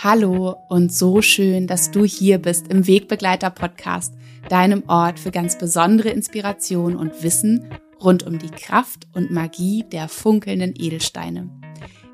[0.00, 4.14] Hallo und so schön, dass du hier bist im Wegbegleiter Podcast,
[4.48, 7.68] deinem Ort für ganz besondere Inspiration und Wissen
[8.00, 11.50] rund um die Kraft und Magie der funkelnden Edelsteine.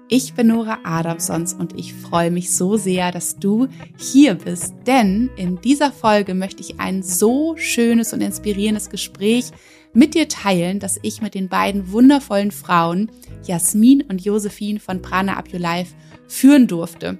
[0.08, 3.68] Ich bin Nora Adamsons und ich freue mich so sehr, dass du
[3.98, 9.50] hier bist, denn in dieser Folge möchte ich ein so schönes und inspirierendes Gespräch
[9.92, 13.10] mit dir teilen, das ich mit den beiden wundervollen Frauen
[13.44, 15.94] Jasmin und Josephine von Prana Up Your Life
[16.26, 17.18] führen durfte.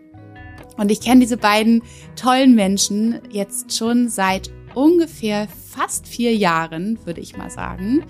[0.76, 1.82] Und ich kenne diese beiden
[2.16, 8.04] tollen Menschen jetzt schon seit ungefähr fast vier Jahren, würde ich mal sagen.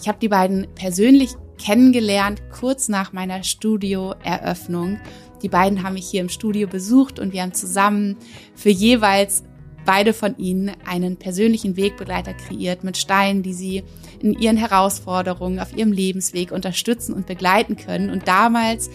[0.00, 5.00] Ich habe die beiden persönlich kennengelernt, kurz nach meiner Studioeröffnung.
[5.42, 8.16] Die beiden haben mich hier im Studio besucht und wir haben zusammen
[8.54, 9.42] für jeweils
[9.84, 13.84] beide von ihnen einen persönlichen Wegbegleiter kreiert mit Steinen, die sie
[14.20, 18.10] in ihren Herausforderungen auf ihrem Lebensweg unterstützen und begleiten können.
[18.10, 18.90] Und damals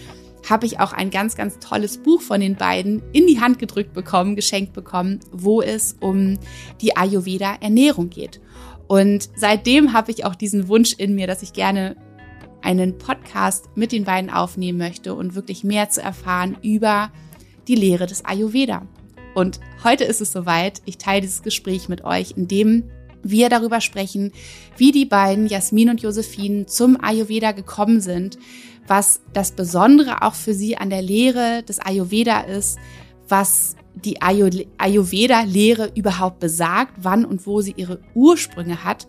[0.50, 3.94] habe ich auch ein ganz, ganz tolles Buch von den beiden in die Hand gedrückt
[3.94, 6.39] bekommen, geschenkt bekommen, wo es um
[6.81, 8.42] die Ayurveda Ernährung geht.
[8.88, 11.95] Und seitdem habe ich auch diesen Wunsch in mir, dass ich gerne
[12.62, 17.12] einen Podcast mit den beiden aufnehmen möchte und wirklich mehr zu erfahren über
[17.67, 18.88] die Lehre des Ayurveda.
[19.34, 20.81] Und heute ist es soweit.
[20.86, 22.84] Ich teile dieses Gespräch mit euch, in dem
[23.23, 24.31] wir darüber sprechen,
[24.78, 28.38] wie die beiden Jasmin und Josephine zum Ayurveda gekommen sind,
[28.92, 32.78] was das Besondere auch für sie an der Lehre des Ayurveda ist,
[33.25, 39.08] was die Ayurveda-Lehre überhaupt besagt, wann und wo sie ihre Ursprünge hat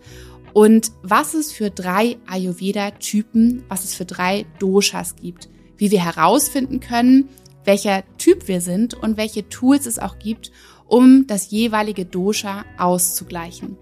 [0.53, 6.79] und was es für drei Ayurveda-Typen, was es für drei Doshas gibt, wie wir herausfinden
[6.79, 7.27] können,
[7.65, 10.53] welcher Typ wir sind und welche Tools es auch gibt,
[10.87, 13.75] um das jeweilige Dosha auszugleichen.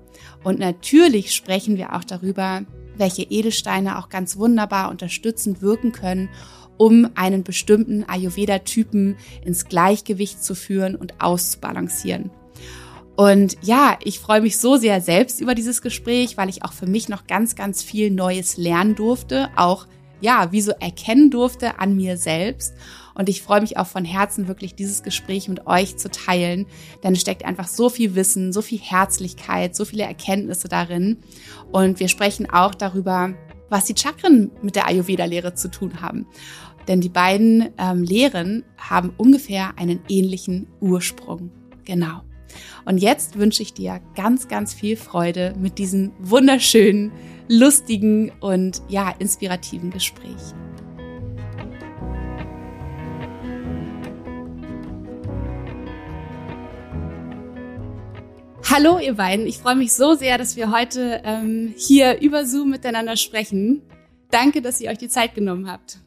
[0.43, 2.63] Und natürlich sprechen wir auch darüber,
[3.01, 6.29] welche Edelsteine auch ganz wunderbar unterstützend wirken können,
[6.77, 12.31] um einen bestimmten Ayurveda-Typen ins Gleichgewicht zu führen und auszubalancieren.
[13.17, 16.87] Und ja, ich freue mich so sehr selbst über dieses Gespräch, weil ich auch für
[16.87, 19.85] mich noch ganz, ganz viel Neues lernen durfte, auch
[20.21, 22.73] ja, wie so erkennen durfte an mir selbst.
[23.13, 26.65] Und ich freue mich auch von Herzen wirklich, dieses Gespräch mit euch zu teilen,
[27.03, 31.17] denn es steckt einfach so viel Wissen, so viel Herzlichkeit, so viele Erkenntnisse darin.
[31.71, 33.33] Und wir sprechen auch darüber,
[33.69, 36.25] was die Chakren mit der Ayurveda-Lehre zu tun haben.
[36.87, 41.51] Denn die beiden ähm, Lehren haben ungefähr einen ähnlichen Ursprung.
[41.85, 42.21] Genau.
[42.85, 47.11] Und jetzt wünsche ich dir ganz, ganz viel Freude mit diesem wunderschönen,
[47.47, 50.53] lustigen und ja, inspirativen Gespräch.
[58.69, 62.69] Hallo ihr beiden, ich freue mich so sehr, dass wir heute ähm, hier über Zoom
[62.69, 63.81] miteinander sprechen.
[64.29, 65.99] Danke, dass ihr euch die Zeit genommen habt.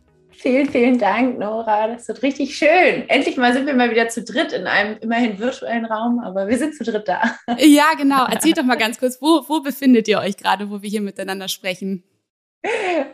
[0.45, 1.87] Vielen, vielen Dank, Nora.
[1.87, 3.09] Das wird richtig schön.
[3.09, 6.59] Endlich mal sind wir mal wieder zu dritt in einem immerhin virtuellen Raum, aber wir
[6.59, 7.23] sind zu dritt da.
[7.57, 8.27] Ja, genau.
[8.27, 11.49] Erzählt doch mal ganz kurz, wo, wo befindet ihr euch gerade, wo wir hier miteinander
[11.49, 12.05] sprechen?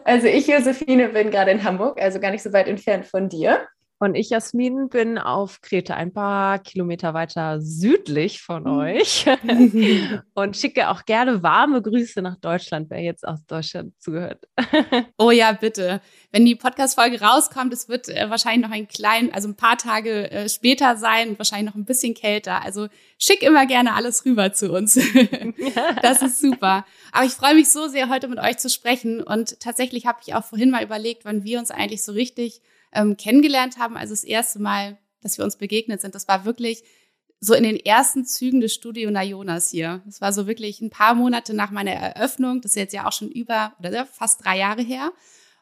[0.03, 3.61] Also ich, Josephine, bin gerade in Hamburg, also gar nicht so weit entfernt von dir.
[4.03, 8.79] Und ich, Jasmin, bin auf Kreta, ein paar Kilometer weiter südlich von mhm.
[8.79, 9.27] euch
[10.35, 14.43] und schicke auch gerne warme Grüße nach Deutschland, wer jetzt aus Deutschland zugehört.
[15.19, 16.01] oh ja, bitte.
[16.33, 20.31] Wenn die Podcast-Folge rauskommt, es wird äh, wahrscheinlich noch ein klein, also ein paar Tage
[20.31, 22.65] äh, später sein, wahrscheinlich noch ein bisschen kälter.
[22.65, 22.89] Also
[23.19, 24.95] schick immer gerne alles rüber zu uns.
[26.03, 26.87] das ist super.
[27.13, 29.23] Aber ich freue mich so sehr, heute mit euch zu sprechen.
[29.23, 32.63] Und tatsächlich habe ich auch vorhin mal überlegt, wann wir uns eigentlich so richtig
[32.93, 36.15] ähm, kennengelernt haben, also das erste Mal, dass wir uns begegnet sind.
[36.15, 36.83] Das war wirklich
[37.41, 40.03] so in den ersten Zügen des Studio Najonas hier.
[40.05, 42.61] Das war so wirklich ein paar Monate nach meiner Eröffnung.
[42.61, 45.13] Das ist jetzt ja auch schon über oder fast drei Jahre her.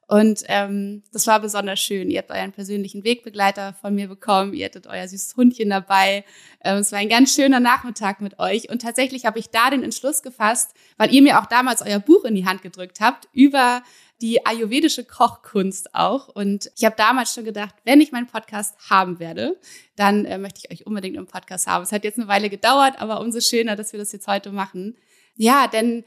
[0.08, 2.10] Und ähm, das war besonders schön.
[2.10, 4.54] Ihr habt euren persönlichen Wegbegleiter von mir bekommen.
[4.54, 6.24] Ihr hattet euer süßes Hundchen dabei.
[6.64, 8.70] Ähm, es war ein ganz schöner Nachmittag mit euch.
[8.70, 12.24] Und tatsächlich habe ich da den Entschluss gefasst, weil ihr mir auch damals euer Buch
[12.24, 13.82] in die Hand gedrückt habt über
[14.20, 16.28] die ayurvedische Kochkunst auch.
[16.28, 19.56] Und ich habe damals schon gedacht, wenn ich meinen Podcast haben werde,
[19.96, 21.84] dann äh, möchte ich euch unbedingt im Podcast haben.
[21.84, 24.96] Es hat jetzt eine Weile gedauert, aber umso schöner, dass wir das jetzt heute machen.
[25.36, 26.04] Ja, denn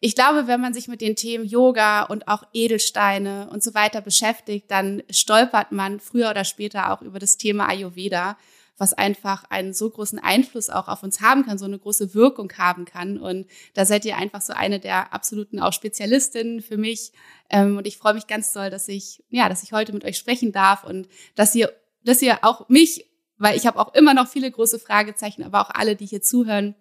[0.00, 4.00] ich glaube, wenn man sich mit den Themen Yoga und auch Edelsteine und so weiter
[4.00, 8.36] beschäftigt, dann stolpert man früher oder später auch über das Thema Ayurveda
[8.78, 12.52] was einfach einen so großen Einfluss auch auf uns haben kann, so eine große Wirkung
[12.56, 13.18] haben kann.
[13.18, 17.12] Und da seid ihr einfach so eine der absoluten auch Spezialistinnen für mich.
[17.50, 20.16] Ähm, und ich freue mich ganz doll, dass ich, ja, dass ich heute mit euch
[20.16, 21.72] sprechen darf und dass ihr,
[22.04, 23.06] dass ihr auch mich,
[23.38, 26.74] weil ich habe auch immer noch viele große Fragezeichen, aber auch alle, die hier zuhören,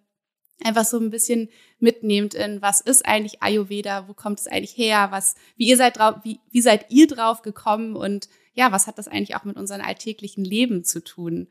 [0.64, 1.50] einfach so ein bisschen
[1.80, 5.98] mitnehmt in, was ist eigentlich Ayurveda, wo kommt es eigentlich her, was, wie ihr seid
[5.98, 9.57] drauf, wie, wie seid ihr drauf gekommen und ja, was hat das eigentlich auch mit
[9.57, 11.48] unserem alltäglichen Leben zu tun?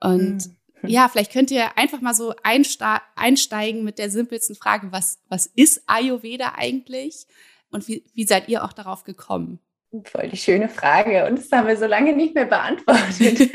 [0.00, 0.46] Und
[0.82, 0.88] mhm.
[0.88, 5.82] ja, vielleicht könnt ihr einfach mal so einsteigen mit der simpelsten Frage, was, was ist
[5.86, 7.26] Ayurveda eigentlich?
[7.70, 9.60] Und wie, wie seid ihr auch darauf gekommen?
[10.04, 11.26] Voll die schöne Frage.
[11.26, 13.54] Und das haben wir so lange nicht mehr beantwortet.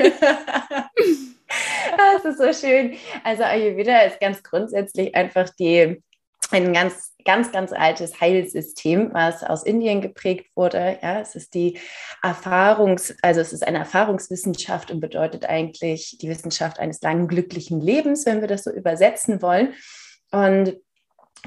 [1.96, 2.96] das ist so schön.
[3.22, 6.02] Also Ayurveda ist ganz grundsätzlich einfach die,
[6.50, 10.98] ein ganz ganz, ganz altes Heilsystem, was aus Indien geprägt wurde.
[11.02, 11.78] Ja, es ist die
[12.22, 18.26] Erfahrungs-, also es ist eine Erfahrungswissenschaft und bedeutet eigentlich die Wissenschaft eines langen glücklichen Lebens,
[18.26, 19.74] wenn wir das so übersetzen wollen.
[20.30, 20.76] Und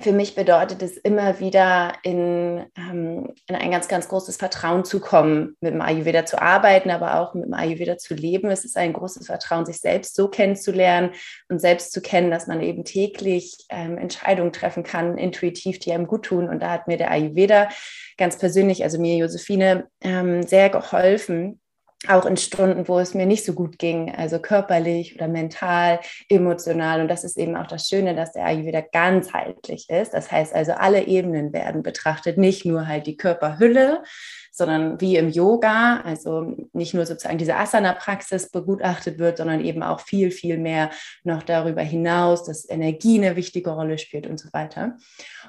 [0.02, 5.00] für mich bedeutet es immer wieder in, ähm, in ein ganz, ganz großes Vertrauen zu
[5.00, 8.52] kommen, mit dem Ayurveda zu arbeiten, aber auch mit dem Ayurveda zu leben.
[8.52, 11.12] Es ist ein großes Vertrauen, sich selbst so kennenzulernen
[11.50, 16.06] und selbst zu kennen, dass man eben täglich ähm, Entscheidungen treffen kann, intuitiv, die einem
[16.06, 16.48] gut tun.
[16.48, 17.70] Und da hat mir der Ayurveda
[18.18, 21.60] ganz persönlich, also mir Josephine, ähm, sehr geholfen,
[22.08, 26.00] auch in Stunden, wo es mir nicht so gut ging, also körperlich oder mental,
[26.30, 27.02] emotional.
[27.02, 30.14] Und das ist eben auch das Schöne, dass der Ayurveda ganzheitlich ist.
[30.14, 34.04] Das heißt also, alle Ebenen werden betrachtet, nicht nur halt die Körperhülle,
[34.52, 40.00] sondern wie im Yoga, also nicht nur sozusagen diese Asana-Praxis begutachtet wird, sondern eben auch
[40.00, 40.92] viel, viel mehr
[41.24, 44.98] noch darüber hinaus, dass Energie eine wichtige Rolle spielt und so weiter.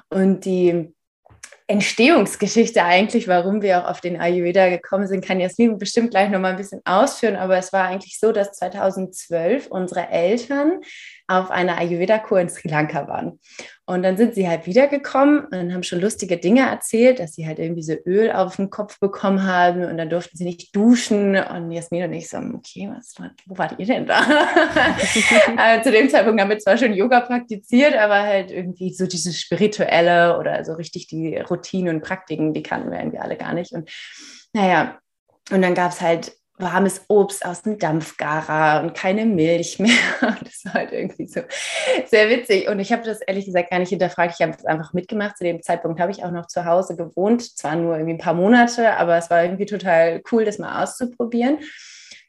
[0.09, 0.93] Und die
[1.69, 6.39] Entstehungsgeschichte eigentlich, warum wir auch auf den Ayurveda gekommen sind, kann Jasmin bestimmt gleich noch
[6.39, 7.35] mal ein bisschen ausführen.
[7.35, 10.81] Aber es war eigentlich so, dass 2012 unsere Eltern
[11.29, 13.39] auf einer Ayurveda-Kur in Sri Lanka waren.
[13.85, 17.59] Und dann sind sie halt wiedergekommen und haben schon lustige Dinge erzählt, dass sie halt
[17.59, 21.35] irgendwie so Öl auf den Kopf bekommen haben und dann durften sie nicht duschen.
[21.35, 23.15] Und Jasmin und ich so, okay, was,
[23.45, 24.21] wo wart ihr denn da?
[25.57, 29.39] also zu dem Zeitpunkt haben wir zwar schon Yoga praktiziert, aber halt irgendwie so dieses
[29.39, 33.71] Spirituelle oder so richtig die Routinen und Praktiken, die kannten wir irgendwie alle gar nicht.
[33.71, 33.89] Und
[34.53, 34.99] naja,
[35.51, 39.91] und dann gab es halt warmes Obst aus dem Dampfgarer und keine Milch mehr.
[40.43, 41.41] Das war halt irgendwie so
[42.07, 42.67] sehr witzig.
[42.67, 44.35] Und ich habe das ehrlich gesagt gar nicht hinterfragt.
[44.37, 45.37] Ich habe es einfach mitgemacht.
[45.37, 47.57] Zu dem Zeitpunkt habe ich auch noch zu Hause gewohnt.
[47.57, 51.59] Zwar nur irgendwie ein paar Monate, aber es war irgendwie total cool, das mal auszuprobieren.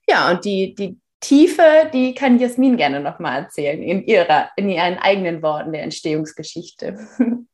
[0.09, 4.99] Ja, und die, die Tiefe, die kann Jasmin gerne nochmal erzählen in ihrer, in ihren
[4.99, 6.99] eigenen Worten der Entstehungsgeschichte.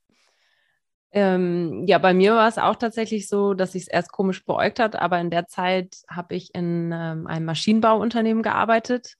[1.16, 4.78] Ähm, ja, bei mir war es auch tatsächlich so, dass ich es erst komisch beäugt
[4.78, 9.14] hat, aber in der Zeit habe ich in ähm, einem Maschinenbauunternehmen gearbeitet.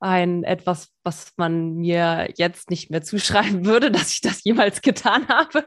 [0.00, 5.28] Ein etwas, was man mir jetzt nicht mehr zuschreiben würde, dass ich das jemals getan
[5.28, 5.66] habe.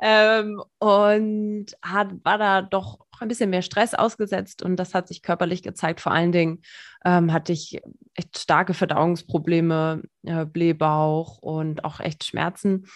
[0.00, 5.22] Ähm, und hat, war da doch ein bisschen mehr Stress ausgesetzt und das hat sich
[5.22, 6.00] körperlich gezeigt.
[6.00, 6.62] Vor allen Dingen
[7.04, 7.80] ähm, hatte ich
[8.14, 12.86] echt starke Verdauungsprobleme, äh, Blähbauch und auch echt Schmerzen,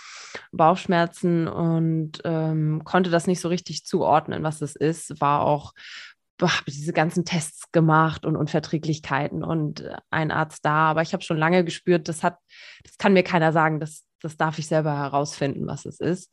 [0.53, 5.21] Bauchschmerzen und ähm, konnte das nicht so richtig zuordnen, was es ist.
[5.21, 5.73] War auch
[6.41, 11.23] habe diese ganzen Tests gemacht und Unverträglichkeiten und äh, ein Arzt da, aber ich habe
[11.23, 12.39] schon lange gespürt, das hat,
[12.85, 16.33] das kann mir keiner sagen, das, das darf ich selber herausfinden, was es ist.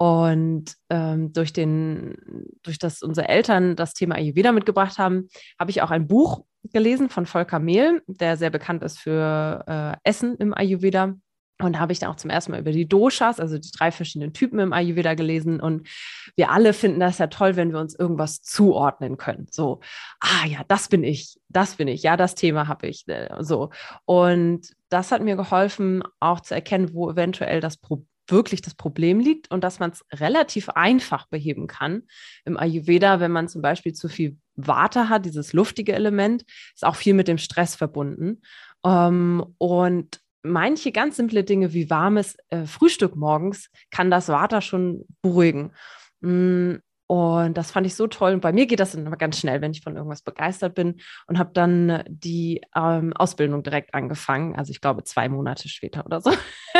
[0.00, 2.14] Und ähm, durch, den,
[2.62, 7.10] durch das unsere Eltern das Thema Ayurveda mitgebracht haben, habe ich auch ein Buch gelesen
[7.10, 11.16] von Volker Mehl, der sehr bekannt ist für äh, Essen im Ayurveda.
[11.60, 14.32] Und habe ich dann auch zum ersten Mal über die Doshas, also die drei verschiedenen
[14.32, 15.60] Typen im Ayurveda gelesen.
[15.60, 15.86] Und
[16.34, 19.48] wir alle finden das ja toll, wenn wir uns irgendwas zuordnen können.
[19.50, 19.80] So,
[20.20, 23.06] ah ja, das bin ich, das bin ich, ja, das Thema habe ich.
[23.06, 23.68] Äh, so.
[24.06, 29.20] Und das hat mir geholfen, auch zu erkennen, wo eventuell das Problem wirklich das Problem
[29.20, 32.02] liegt und dass man es relativ einfach beheben kann.
[32.44, 36.44] Im Ayurveda, wenn man zum Beispiel zu viel Warte hat, dieses luftige Element,
[36.74, 38.42] ist auch viel mit dem Stress verbunden.
[38.84, 45.04] Ähm, und manche ganz simple Dinge wie warmes äh, Frühstück morgens kann das Vata schon
[45.22, 45.72] beruhigen.
[46.20, 46.76] Mm,
[47.10, 48.34] und das fand ich so toll.
[48.34, 51.00] Und bei mir geht das dann immer ganz schnell, wenn ich von irgendwas begeistert bin
[51.26, 54.54] und habe dann die ähm, Ausbildung direkt angefangen.
[54.54, 56.30] Also ich glaube zwei Monate später oder so.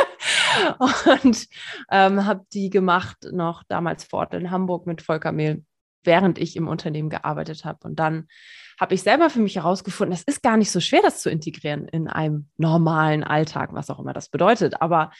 [1.23, 1.47] und
[1.89, 5.63] ähm, habe die gemacht noch damals vor Ort in Hamburg mit Volker Mehl,
[6.03, 7.79] während ich im Unternehmen gearbeitet habe.
[7.83, 8.27] Und dann
[8.79, 11.87] habe ich selber für mich herausgefunden, es ist gar nicht so schwer, das zu integrieren
[11.87, 14.81] in einem normalen Alltag, was auch immer das bedeutet.
[14.81, 15.11] Aber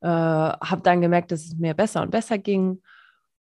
[0.00, 2.82] äh, habe dann gemerkt, dass es mir besser und besser ging.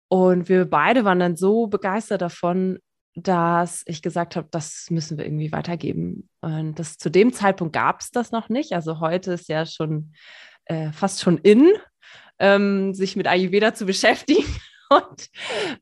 [0.10, 2.80] Und wir beide waren dann so begeistert davon,
[3.16, 6.30] dass ich gesagt habe, das müssen wir irgendwie weitergeben.
[6.42, 8.74] Und das, zu dem Zeitpunkt gab es das noch nicht.
[8.74, 10.14] Also heute ist ja schon
[10.66, 11.72] äh, fast schon in,
[12.40, 14.46] ähm, sich mit Ayurveda zu beschäftigen
[14.90, 15.30] und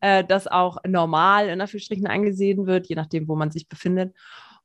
[0.01, 4.15] äh, das auch normal in Anführungsstrichen angesehen wird, je nachdem, wo man sich befindet.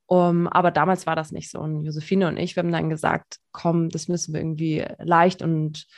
[0.08, 1.58] Um, aber damals war das nicht so.
[1.58, 5.88] Und Josephine und ich, wir haben dann gesagt, komm, das müssen wir irgendwie leicht und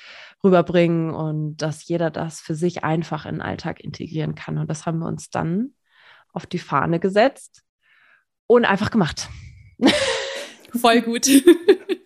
[0.43, 4.57] rüberbringen und dass jeder das für sich einfach in den Alltag integrieren kann.
[4.57, 5.75] Und das haben wir uns dann
[6.33, 7.65] auf die Fahne gesetzt
[8.47, 9.29] und einfach gemacht.
[10.81, 11.29] Voll gut.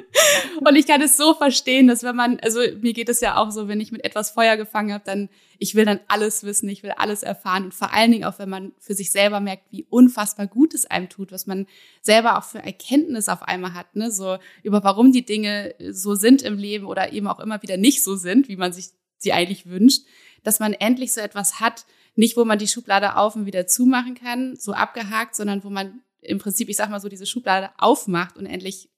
[0.64, 3.50] Und ich kann es so verstehen, dass wenn man, also mir geht es ja auch
[3.50, 5.28] so, wenn ich mit etwas Feuer gefangen habe, dann,
[5.58, 7.64] ich will dann alles wissen, ich will alles erfahren.
[7.64, 10.86] Und vor allen Dingen auch, wenn man für sich selber merkt, wie unfassbar gut es
[10.86, 11.66] einem tut, was man
[12.02, 16.42] selber auch für Erkenntnis auf einmal hat, ne, so über warum die Dinge so sind
[16.42, 19.66] im Leben oder eben auch immer wieder nicht so sind, wie man sich sie eigentlich
[19.66, 20.04] wünscht,
[20.42, 24.14] dass man endlich so etwas hat, nicht wo man die Schublade auf und wieder zumachen
[24.14, 28.36] kann, so abgehakt, sondern wo man im Prinzip, ich sag mal so, diese Schublade aufmacht
[28.36, 28.90] und endlich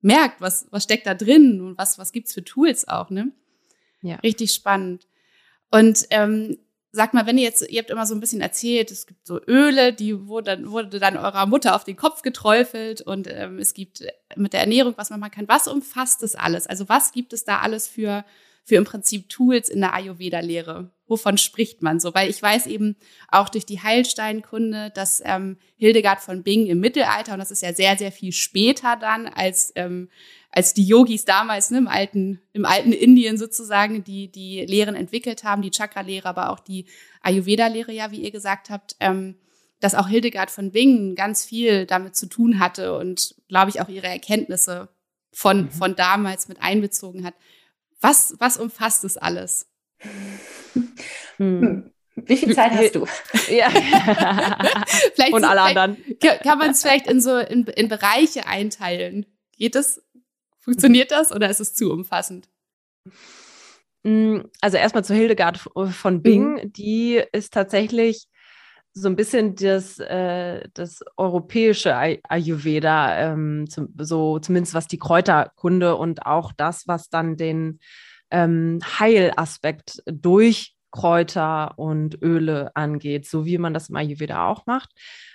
[0.00, 3.32] merkt, was, was steckt da drin und was, was gibt's für Tools auch, ne?
[4.00, 4.16] Ja.
[4.16, 5.06] Richtig spannend.
[5.70, 6.58] Und ähm,
[6.92, 9.40] sag mal, wenn ihr jetzt, ihr habt immer so ein bisschen erzählt, es gibt so
[9.46, 14.04] Öle, die wurde, wurde dann eurer Mutter auf den Kopf geträufelt und ähm, es gibt
[14.36, 15.48] mit der Ernährung, was man machen kann.
[15.48, 16.66] Was umfasst das alles?
[16.66, 18.24] Also was gibt es da alles für
[18.68, 20.90] für im Prinzip Tools in der Ayurveda-Lehre?
[21.08, 22.14] Wovon spricht man so?
[22.14, 22.96] Weil ich weiß eben
[23.28, 27.72] auch durch die Heilsteinkunde, dass ähm, Hildegard von Bingen im Mittelalter, und das ist ja
[27.72, 30.10] sehr, sehr viel später dann, als, ähm,
[30.50, 35.44] als die Yogis damals ne, im, alten, im alten Indien sozusagen, die die Lehren entwickelt
[35.44, 36.86] haben, die Chakra-Lehre, aber auch die
[37.22, 39.36] Ayurveda-Lehre, ja, wie ihr gesagt habt, ähm,
[39.80, 43.88] dass auch Hildegard von Bingen ganz viel damit zu tun hatte und, glaube ich, auch
[43.88, 44.88] ihre Erkenntnisse
[45.32, 45.70] von, mhm.
[45.70, 47.34] von damals mit einbezogen hat.
[48.00, 49.67] Was, was umfasst es alles?
[51.36, 51.90] Hm.
[52.26, 53.06] Wie viel Zeit hast du?
[53.50, 53.70] Ja.
[55.14, 55.96] vielleicht Und alle anderen.
[56.42, 59.26] Kann man es vielleicht in so in, in Bereiche einteilen?
[59.56, 60.02] Geht das?
[60.58, 62.48] Funktioniert das oder ist es zu umfassend?
[64.04, 66.54] Hm, also erstmal zu Hildegard von Bing.
[66.54, 66.72] Mhm.
[66.72, 68.26] Die ist tatsächlich
[68.92, 75.96] so ein bisschen das, äh, das europäische Ayurveda, ähm, zum, so zumindest was die Kräuterkunde
[75.96, 77.80] und auch das, was dann den
[78.30, 84.90] ähm, Heilaspekt durch Kräuter und Öle angeht, so wie man das im Ayurveda auch macht,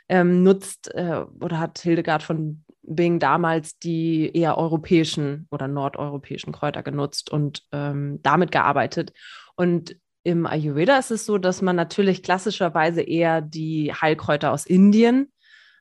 [0.09, 6.83] ähm, nutzt äh, oder hat Hildegard von Bing damals die eher europäischen oder nordeuropäischen Kräuter
[6.83, 9.13] genutzt und ähm, damit gearbeitet.
[9.55, 15.32] Und im Ayurveda ist es so, dass man natürlich klassischerweise eher die Heilkräuter aus Indien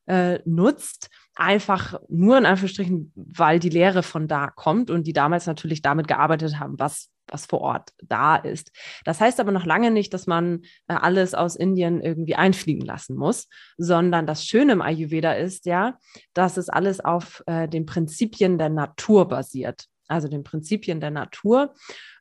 [0.06, 1.10] äh, nutzt.
[1.34, 6.06] Einfach nur in Anführungsstrichen, weil die Lehre von da kommt und die damals natürlich damit
[6.06, 8.70] gearbeitet haben, was, was vor Ort da ist.
[9.04, 13.16] Das heißt aber noch lange nicht, dass man äh, alles aus Indien irgendwie einfliegen lassen
[13.16, 15.98] muss, sondern das Schöne im Ayurveda ist ja,
[16.34, 19.86] dass es alles auf äh, den Prinzipien der Natur basiert.
[20.08, 21.72] Also den Prinzipien der Natur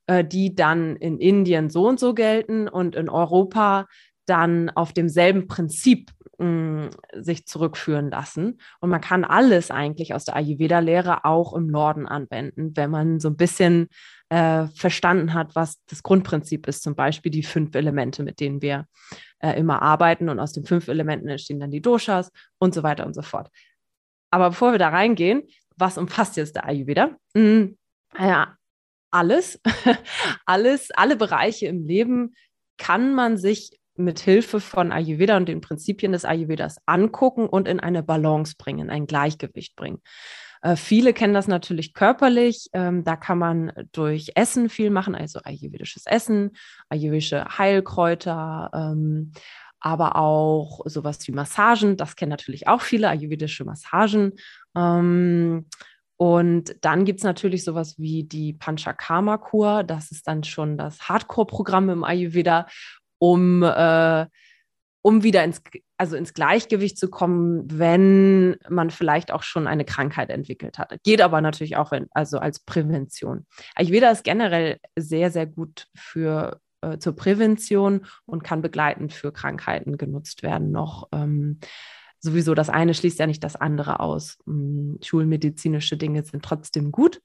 [0.08, 3.88] äh, die dann in Indien so und so gelten und in Europa
[4.26, 6.12] dann auf demselben Prinzip
[6.42, 6.90] mh, mm,
[7.22, 8.60] sich zurückführen lassen.
[8.80, 13.30] Und man kann alles eigentlich aus der Ayurveda-Lehre auch im Norden anwenden, wenn man so
[13.30, 13.88] ein bisschen
[14.30, 18.86] äh, verstanden hat, was das Grundprinzip ist, zum Beispiel die fünf Elemente, mit denen wir
[19.40, 20.30] äh, immer arbeiten.
[20.30, 23.50] Und aus den fünf Elementen entstehen dann die Doshas und so weiter und so fort.
[24.32, 25.44] Aber bevor wir da reingehen,
[25.78, 27.16] was umfasst jetzt der Ayurveda?
[27.34, 27.78] Mhm.
[28.18, 28.56] Ja,
[29.12, 29.60] alles,
[30.46, 32.34] alles, alle Bereiche im Leben
[32.78, 37.80] kann man sich mit Hilfe von Ayurveda und den Prinzipien des Ayurvedas angucken und in
[37.80, 40.02] eine Balance bringen, ein Gleichgewicht bringen.
[40.62, 42.70] Äh, viele kennen das natürlich körperlich.
[42.74, 46.52] Ähm, da kann man durch Essen viel machen, also ayurvedisches Essen,
[46.90, 49.32] ayurvedische Heilkräuter, ähm,
[49.80, 51.98] aber auch sowas wie Massagen.
[51.98, 54.34] Das kennen natürlich auch viele ayurvedische Massagen.
[54.76, 55.66] Ähm,
[56.18, 59.84] und dann gibt es natürlich sowas wie die Panchakarma-Kur.
[59.84, 62.68] Das ist dann schon das Hardcore-Programm im Ayurveda,
[63.22, 64.26] um, äh,
[65.04, 65.62] um wieder ins,
[65.98, 70.98] also ins Gleichgewicht zu kommen, wenn man vielleicht auch schon eine Krankheit entwickelt hat.
[71.04, 73.46] Geht aber natürlich auch in, also als Prävention.
[73.76, 79.98] Ayurveda ist generell sehr, sehr gut für äh, zur Prävention und kann begleitend für Krankheiten
[79.98, 81.08] genutzt werden noch.
[81.12, 81.60] Ähm,
[82.20, 84.40] sowieso das eine schließt ja nicht das andere aus.
[84.48, 87.22] Hm, schulmedizinische Dinge sind trotzdem gut,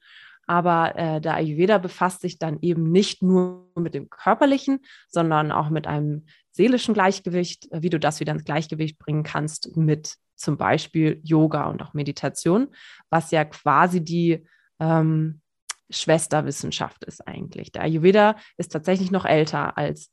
[0.47, 5.69] aber äh, der Ayurveda befasst sich dann eben nicht nur mit dem körperlichen, sondern auch
[5.69, 10.57] mit einem seelischen Gleichgewicht, äh, wie du das wieder ins Gleichgewicht bringen kannst mit zum
[10.57, 12.69] Beispiel Yoga und auch Meditation,
[13.09, 14.45] was ja quasi die
[14.79, 15.41] ähm,
[15.89, 17.71] Schwesterwissenschaft ist eigentlich.
[17.71, 20.11] Der Ayurveda ist tatsächlich noch älter als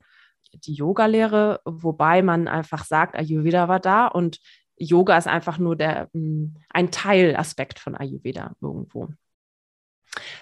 [0.52, 4.40] die Yoga-Lehre, wobei man einfach sagt, Ayurveda war da und
[4.76, 9.08] Yoga ist einfach nur der, hm, ein Teilaspekt von Ayurveda irgendwo.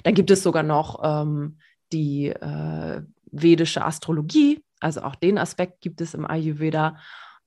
[0.02, 1.58] Dann gibt es sogar noch ähm,
[1.92, 6.96] die äh, vedische Astrologie, also auch den Aspekt gibt es im Ayurveda.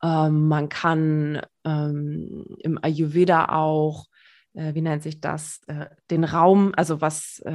[0.02, 4.06] Ähm, man kann ähm, im Ayurveda auch,
[4.54, 7.52] äh, wie nennt sich das, äh, den Raum, also was, äh,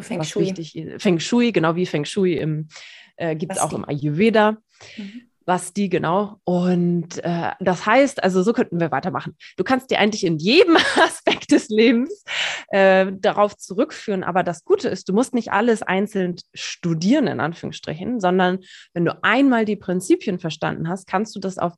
[0.00, 0.44] Feng was Shui.
[0.44, 2.68] wichtig ist, Feng Shui, genau wie Feng Shui im,
[3.16, 4.58] äh, gibt es auch im Ayurveda.
[4.96, 5.22] Mhm.
[5.46, 6.40] Was die genau.
[6.44, 9.36] Und äh, das heißt, also so könnten wir weitermachen.
[9.56, 12.24] Du kannst dir eigentlich in jedem Aspekt des Lebens
[12.68, 14.24] äh, darauf zurückführen.
[14.24, 18.60] Aber das Gute ist, du musst nicht alles einzeln studieren, in Anführungsstrichen, sondern
[18.92, 21.74] wenn du einmal die Prinzipien verstanden hast, kannst du das auf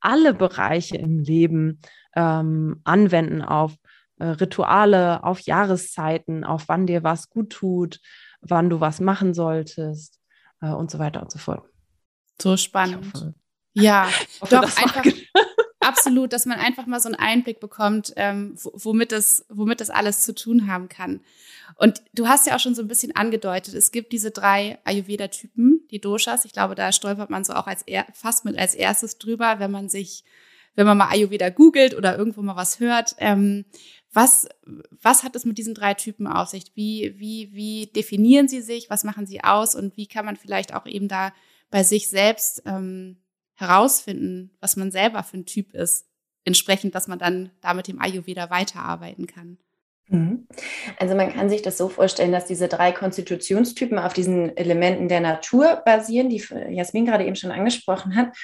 [0.00, 1.80] alle Bereiche im Leben
[2.14, 3.74] ähm, anwenden, auf
[4.18, 8.00] äh, Rituale, auf Jahreszeiten, auf wann dir was gut tut,
[8.40, 10.20] wann du was machen solltest
[10.60, 11.64] äh, und so weiter und so fort.
[12.40, 13.34] So spannend.
[13.72, 14.08] Ja,
[14.40, 15.04] hoffe, doch einfach
[15.80, 20.22] absolut, dass man einfach mal so einen Einblick bekommt, ähm, womit das, womit das alles
[20.22, 21.20] zu tun haben kann.
[21.76, 25.86] Und du hast ja auch schon so ein bisschen angedeutet, es gibt diese drei Ayurveda-Typen,
[25.90, 26.44] die Doshas.
[26.44, 29.70] Ich glaube, da stolpert man so auch als er, fast mit als erstes drüber, wenn
[29.70, 30.24] man sich,
[30.74, 33.14] wenn man mal Ayurveda googelt oder irgendwo mal was hört.
[33.18, 33.66] Ähm,
[34.12, 34.48] was,
[35.02, 36.72] was hat es mit diesen drei Typen auf sich?
[36.74, 38.88] Wie, wie, wie definieren sie sich?
[38.88, 39.74] Was machen sie aus?
[39.74, 41.32] Und wie kann man vielleicht auch eben da
[41.70, 43.18] bei sich selbst ähm,
[43.54, 46.06] herausfinden, was man selber für ein Typ ist,
[46.44, 49.58] entsprechend, dass man dann da mit dem Ayurveda weiterarbeiten kann.
[50.08, 50.46] Mhm.
[50.98, 55.20] Also man kann sich das so vorstellen, dass diese drei Konstitutionstypen auf diesen Elementen der
[55.20, 58.36] Natur basieren, die Jasmin gerade eben schon angesprochen hat.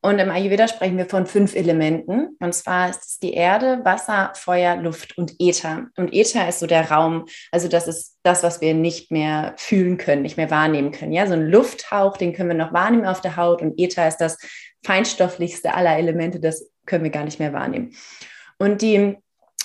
[0.00, 2.36] Und im Ayurveda sprechen wir von fünf Elementen.
[2.38, 5.88] Und zwar ist es die Erde, Wasser, Feuer, Luft und Äther.
[5.96, 9.96] Und Äther ist so der Raum, also das ist das, was wir nicht mehr fühlen
[9.98, 11.12] können, nicht mehr wahrnehmen können.
[11.12, 13.60] Ja, so ein Lufthauch, den können wir noch wahrnehmen auf der Haut.
[13.60, 14.38] Und Äther ist das
[14.84, 17.92] feinstofflichste aller Elemente, das können wir gar nicht mehr wahrnehmen.
[18.58, 19.16] Und die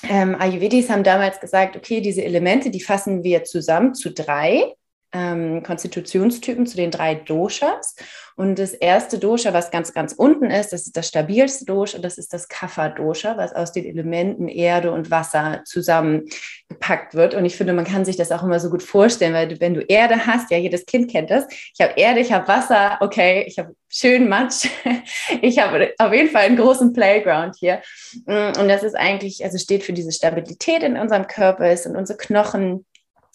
[0.10, 4.74] ähm, Ayurvedis haben damals gesagt, okay, diese Elemente, die fassen wir zusammen zu drei
[5.14, 7.96] ähm, Konstitutionstypen zu den drei Doshas.
[8.36, 12.18] Und das erste Dosha, was ganz, ganz unten ist, das ist das stabilste Dosha, das
[12.18, 17.36] ist das Kapha-Dosha, was aus den Elementen Erde und Wasser zusammengepackt wird.
[17.36, 19.76] Und ich finde, man kann sich das auch immer so gut vorstellen, weil du, wenn
[19.76, 21.46] du Erde hast, ja, jedes Kind kennt das.
[21.50, 24.68] Ich habe Erde, ich habe Wasser, okay, ich habe schön Matsch.
[25.42, 27.82] Ich habe auf jeden Fall einen großen Playground hier.
[28.26, 32.18] Und das ist eigentlich, also steht für diese Stabilität in unserem Körper, es sind unsere
[32.18, 32.86] Knochen,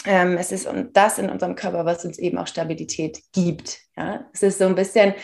[0.04, 3.78] ähm, es ist das in unserem Körper, was uns eben auch Stabilität gibt.
[3.96, 4.26] Ja?
[4.32, 5.14] Es ist so ein bisschen,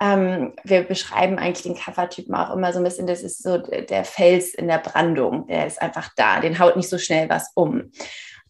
[0.00, 4.04] ähm, wir beschreiben eigentlich den Kaffertypen auch immer so ein bisschen, das ist so der
[4.04, 7.90] Fels in der Brandung, der ist einfach da, den haut nicht so schnell was um.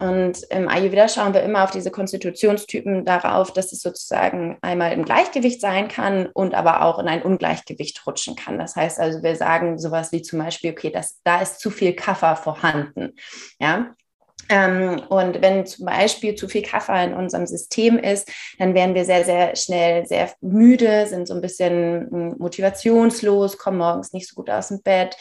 [0.00, 5.04] Und im Ayurveda schauen wir immer auf diese Konstitutionstypen darauf, dass es sozusagen einmal im
[5.04, 8.58] Gleichgewicht sein kann und aber auch in ein Ungleichgewicht rutschen kann.
[8.58, 11.94] Das heißt also, wir sagen sowas wie zum Beispiel, okay, das, da ist zu viel
[11.94, 13.14] Kaffer vorhanden.
[13.60, 13.94] Ja,
[15.08, 19.24] und wenn zum Beispiel zu viel Kaffee in unserem System ist, dann werden wir sehr,
[19.24, 24.50] sehr schnell sehr müde, sind so ein bisschen hm, motivationslos, kommen morgens nicht so gut
[24.50, 25.16] aus dem Bett,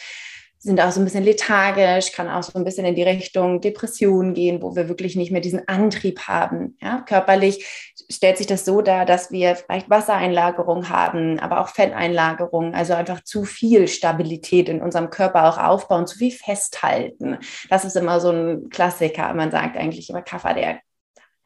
[0.63, 4.34] sind auch so ein bisschen lethargisch, kann auch so ein bisschen in die Richtung Depression
[4.34, 6.78] gehen, wo wir wirklich nicht mehr diesen Antrieb haben.
[6.82, 12.73] Ja, körperlich stellt sich das so dar, dass wir vielleicht Wassereinlagerung haben, aber auch Fetteinlagerung,
[12.73, 17.39] also einfach zu viel Stabilität in unserem Körper auch aufbauen, zu viel festhalten.
[17.69, 19.34] Das ist immer so ein Klassiker.
[19.34, 20.80] Man sagt eigentlich immer Kaffer, der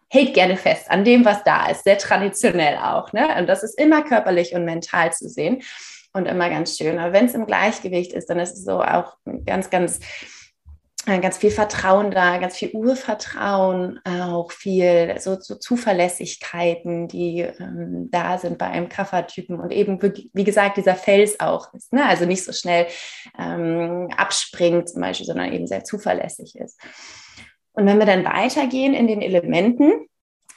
[0.10, 3.14] hält gerne fest an dem, was da ist, sehr traditionell auch.
[3.14, 3.28] Ne?
[3.40, 5.64] Und das ist immer körperlich und mental zu sehen
[6.18, 7.00] und immer ganz schön.
[7.00, 10.00] Aber wenn es im Gleichgewicht ist, dann ist es so auch ganz, ganz
[11.08, 18.10] äh, ganz viel Vertrauen da, ganz viel Urvertrauen, auch viel so, so Zuverlässigkeiten, die ähm,
[18.12, 22.06] da sind bei einem Kaffertypen und eben, wie gesagt, dieser Fels auch ist, ne?
[22.06, 22.88] also nicht so schnell
[23.40, 26.78] ähm, abspringt zum Beispiel, sondern eben sehr zuverlässig ist.
[27.72, 30.07] Und wenn wir dann weitergehen in den Elementen,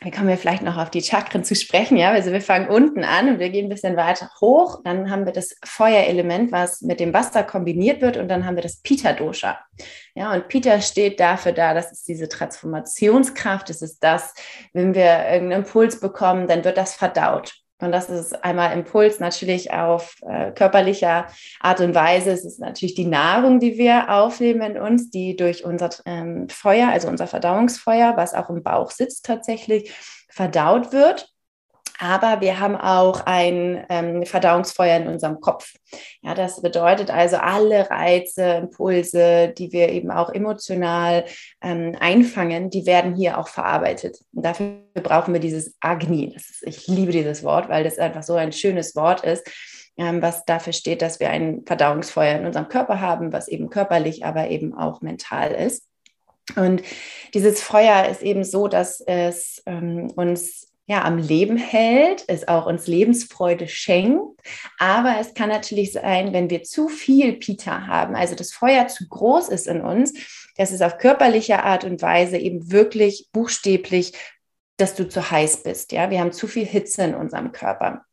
[0.03, 2.11] wir kommen ja vielleicht noch auf die Chakren zu sprechen, ja.
[2.11, 4.81] Also wir fangen unten an und wir gehen ein bisschen weiter hoch.
[4.83, 8.63] Dann haben wir das Feuerelement, was mit dem Wasser kombiniert wird, und dann haben wir
[8.63, 9.59] das Pita-Dosha.
[10.15, 14.35] Ja, und Pita steht dafür da, das ist diese Transformationskraft, das ist das,
[14.73, 17.60] wenn wir irgendeinen Impuls bekommen, dann wird das verdaut.
[17.81, 21.27] Und das ist einmal Impuls natürlich auf äh, körperlicher
[21.61, 22.31] Art und Weise.
[22.31, 26.89] Es ist natürlich die Nahrung, die wir aufnehmen in uns, die durch unser ähm, Feuer,
[26.89, 29.93] also unser Verdauungsfeuer, was auch im Bauch sitzt tatsächlich,
[30.29, 31.33] verdaut wird
[32.01, 35.75] aber wir haben auch ein ähm, Verdauungsfeuer in unserem Kopf.
[36.23, 41.27] Ja, das bedeutet also alle Reize, Impulse, die wir eben auch emotional
[41.63, 44.19] ähm, einfangen, die werden hier auch verarbeitet.
[44.33, 46.35] Und dafür brauchen wir dieses Agni.
[46.35, 49.47] Ist, ich liebe dieses Wort, weil das einfach so ein schönes Wort ist,
[49.99, 54.25] ähm, was dafür steht, dass wir ein Verdauungsfeuer in unserem Körper haben, was eben körperlich,
[54.25, 55.87] aber eben auch mental ist.
[56.57, 56.83] Und
[57.35, 62.67] dieses Feuer ist eben so, dass es ähm, uns ja, am Leben hält, es auch
[62.67, 64.41] uns Lebensfreude schenkt.
[64.77, 69.07] Aber es kann natürlich sein, wenn wir zu viel Pita haben, also das Feuer zu
[69.09, 70.13] groß ist in uns,
[70.57, 74.15] dass es auf körperlicher Art und Weise eben wirklich buchstäblich,
[74.79, 75.93] dass du zu heiß bist.
[75.93, 78.05] Ja, wir haben zu viel Hitze in unserem Körper.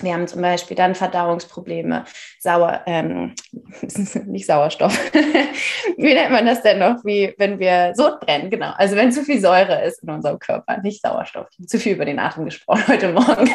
[0.00, 2.04] Wir haben zum Beispiel dann Verdauungsprobleme,
[2.38, 3.34] Sauer, ähm,
[4.26, 4.98] nicht Sauerstoff.
[5.96, 7.04] Wie nennt man das denn noch?
[7.04, 8.72] Wie wenn wir Sodbrennen, genau.
[8.76, 11.48] Also wenn zu viel Säure ist in unserem Körper, nicht Sauerstoff.
[11.66, 13.50] Zu viel über den Atem gesprochen heute Morgen.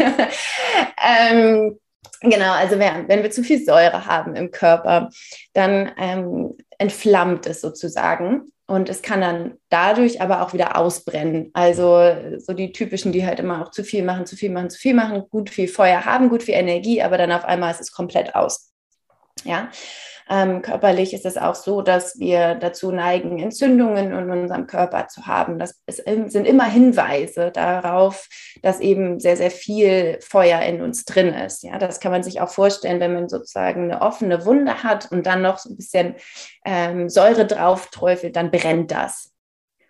[1.06, 1.80] ähm,
[2.24, 5.10] Genau, also wenn, wenn, wir zu viel Säure haben im Körper,
[5.54, 11.50] dann ähm, entflammt es sozusagen und es kann dann dadurch aber auch wieder ausbrennen.
[11.52, 14.80] Also so die typischen, die halt immer auch zu viel machen, zu viel machen, zu
[14.80, 17.92] viel machen, gut viel Feuer haben, gut viel Energie, aber dann auf einmal ist es
[17.92, 18.72] komplett aus.
[19.44, 19.70] Ja,
[20.32, 25.28] ähm, körperlich ist es auch so, dass wir dazu neigen, Entzündungen in unserem Körper zu
[25.28, 25.60] haben.
[25.60, 28.30] Das ist, sind immer Hinweise darauf,
[28.62, 31.64] dass eben sehr, sehr viel Feuer in uns drin ist.
[31.64, 35.26] Ja, das kann man sich auch vorstellen, wenn man sozusagen eine offene Wunde hat und
[35.26, 36.16] dann noch so ein bisschen
[36.64, 39.34] ähm, Säure drauf träufelt, dann brennt das.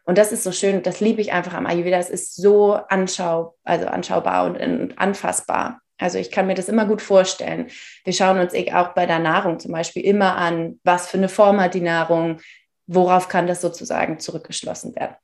[0.05, 1.97] Und das ist so schön, das liebe ich einfach am Ayurveda.
[1.97, 5.81] Es ist so anschau, also anschaubar und, und anfassbar.
[6.01, 7.67] Also ich kann mir das immer gut vorstellen.
[8.03, 11.61] Wir schauen uns auch bei der Nahrung zum Beispiel immer an, was für eine Form
[11.61, 12.41] hat die Nahrung,
[12.87, 15.15] worauf kann das sozusagen zurückgeschlossen werden.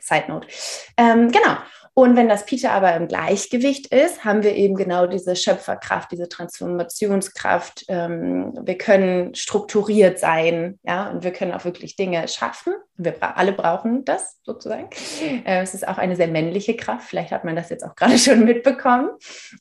[0.00, 0.48] Side Note.
[0.96, 1.56] Ähm, genau.
[2.00, 6.30] Und wenn das Pita aber im Gleichgewicht ist, haben wir eben genau diese Schöpferkraft, diese
[6.30, 7.84] Transformationskraft.
[7.88, 12.72] Ähm, wir können strukturiert sein, ja, und wir können auch wirklich Dinge schaffen.
[12.96, 14.88] Wir alle brauchen das sozusagen.
[15.44, 17.06] Äh, es ist auch eine sehr männliche Kraft.
[17.06, 19.10] Vielleicht hat man das jetzt auch gerade schon mitbekommen.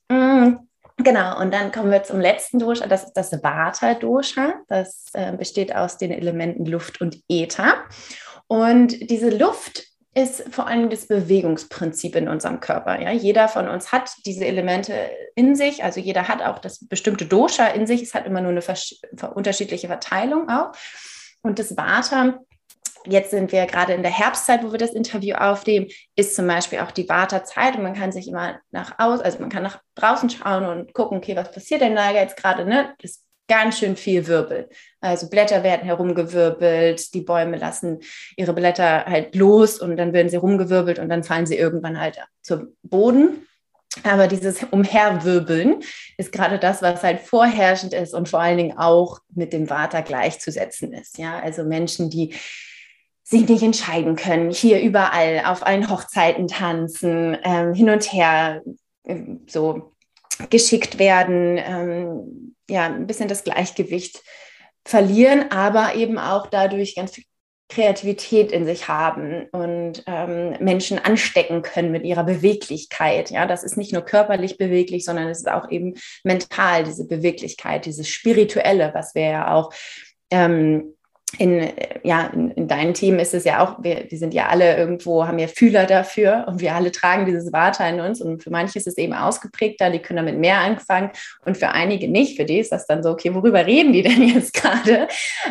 [0.07, 0.59] Mm.
[0.95, 4.53] Genau, und dann kommen wir zum letzten Dosha, das ist das Vata-Dosha.
[4.69, 7.83] Das äh, besteht aus den Elementen Luft und Äther.
[8.47, 12.99] Und diese Luft ist vor allem das Bewegungsprinzip in unserem Körper.
[12.99, 13.11] Ja?
[13.11, 14.93] Jeder von uns hat diese Elemente
[15.35, 18.01] in sich, also jeder hat auch das bestimmte Dosha in sich.
[18.01, 18.63] Es hat immer nur eine
[19.33, 20.71] unterschiedliche Verteilung auch.
[21.41, 22.39] Und das Vata,
[23.05, 26.79] jetzt sind wir gerade in der Herbstzeit, wo wir das Interview aufnehmen, ist zum Beispiel
[26.79, 30.29] auch die Vata-Zeit und man kann sich immer nach aus, also man kann nach draußen
[30.29, 32.65] schauen und gucken, okay, was passiert denn da jetzt gerade?
[32.65, 32.93] Ne?
[33.01, 34.69] Das ganz schön viel Wirbel.
[35.01, 37.99] Also Blätter werden herumgewirbelt, die Bäume lassen
[38.37, 42.19] ihre Blätter halt los und dann werden sie rumgewirbelt und dann fallen sie irgendwann halt
[42.41, 43.45] zum Boden.
[44.03, 45.81] Aber dieses Umherwirbeln
[46.17, 50.01] ist gerade das, was halt vorherrschend ist und vor allen Dingen auch mit dem Vata
[50.01, 51.17] gleichzusetzen ist.
[51.17, 52.35] Ja, also Menschen, die
[53.23, 58.61] sich nicht entscheiden können, hier überall auf allen Hochzeiten tanzen, ähm, hin und her
[59.03, 59.93] äh, so
[60.49, 64.21] geschickt werden, ähm, ja, ein bisschen das Gleichgewicht
[64.85, 67.25] verlieren, aber eben auch dadurch ganz viel
[67.69, 73.29] Kreativität in sich haben und ähm, Menschen anstecken können mit ihrer Beweglichkeit.
[73.29, 77.85] Ja, das ist nicht nur körperlich beweglich, sondern es ist auch eben mental, diese Beweglichkeit,
[77.85, 79.71] dieses Spirituelle, was wir ja auch
[80.31, 80.95] ähm,
[81.37, 81.71] in,
[82.03, 85.27] ja, in, in deinem Team ist es ja auch, wir, wir sind ja alle irgendwo,
[85.27, 88.79] haben ja Fühler dafür und wir alle tragen dieses Vata in uns und für manche
[88.79, 91.11] ist es eben ausgeprägter, die können damit mehr anfangen
[91.45, 92.35] und für einige nicht.
[92.35, 95.07] Für die ist das dann so, okay, worüber reden die denn jetzt gerade?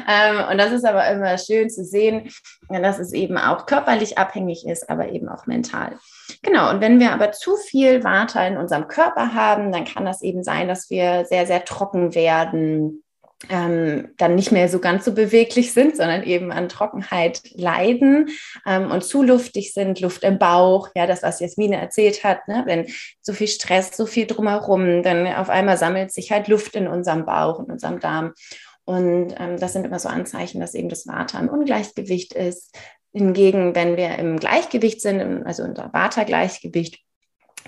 [0.08, 2.28] Ähm, und das ist aber immer schön zu sehen,
[2.68, 5.96] dass es eben auch körperlich abhängig ist, aber eben auch mental.
[6.42, 10.22] Genau, und wenn wir aber zu viel Vata in unserem Körper haben, dann kann das
[10.22, 13.04] eben sein, dass wir sehr, sehr trocken werden
[13.48, 18.30] ähm, dann nicht mehr so ganz so beweglich sind, sondern eben an Trockenheit leiden
[18.66, 22.64] ähm, und zu luftig sind, Luft im Bauch, ja, das, was Jasmine erzählt hat, ne?
[22.66, 22.86] wenn
[23.20, 27.24] so viel Stress, so viel drumherum, dann auf einmal sammelt sich halt Luft in unserem
[27.24, 28.32] Bauch, in unserem Darm.
[28.84, 32.74] Und ähm, das sind immer so Anzeichen, dass eben das Vata im Ungleichgewicht ist.
[33.12, 36.98] Hingegen, wenn wir im Gleichgewicht sind, also unser Vata-Gleichgewicht,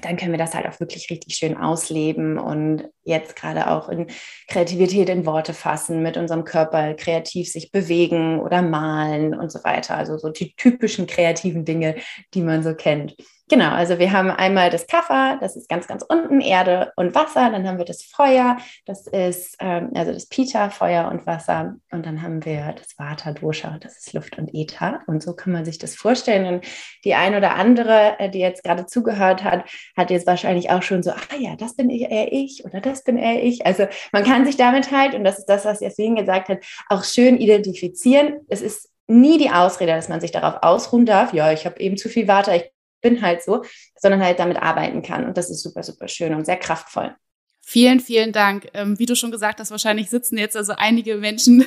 [0.01, 4.07] dann können wir das halt auch wirklich richtig schön ausleben und jetzt gerade auch in
[4.49, 9.97] Kreativität in Worte fassen, mit unserem Körper kreativ sich bewegen oder malen und so weiter.
[9.97, 11.97] Also so die typischen kreativen Dinge,
[12.35, 13.17] die man so kennt.
[13.51, 17.51] Genau, also wir haben einmal das Kaffer, das ist ganz, ganz unten, Erde und Wasser.
[17.51, 21.75] Dann haben wir das Feuer, das ist ähm, also das Pita, Feuer und Wasser.
[21.91, 25.01] Und dann haben wir das Vata Dosha, das ist Luft und Äther.
[25.09, 26.47] Und so kann man sich das vorstellen.
[26.47, 26.65] Und
[27.05, 29.65] die ein oder andere, äh, die jetzt gerade zugehört hat,
[29.97, 33.19] hat jetzt wahrscheinlich auch schon so, ah ja, das bin eher ich oder das bin
[33.19, 33.67] eher ich.
[33.67, 36.59] Also man kann sich damit halt, und das ist das, was Jasmin gesagt hat,
[36.89, 38.43] auch schön identifizieren.
[38.49, 41.97] Es ist nie die Ausrede, dass man sich darauf ausruhen darf, ja, ich habe eben
[41.97, 42.70] zu viel Vata, ich
[43.01, 43.65] bin halt so,
[43.97, 45.25] sondern halt damit arbeiten kann.
[45.27, 47.15] Und das ist super, super schön und sehr kraftvoll.
[47.63, 48.69] Vielen, vielen Dank.
[48.75, 51.65] Ähm, wie du schon gesagt hast, wahrscheinlich sitzen jetzt also einige Menschen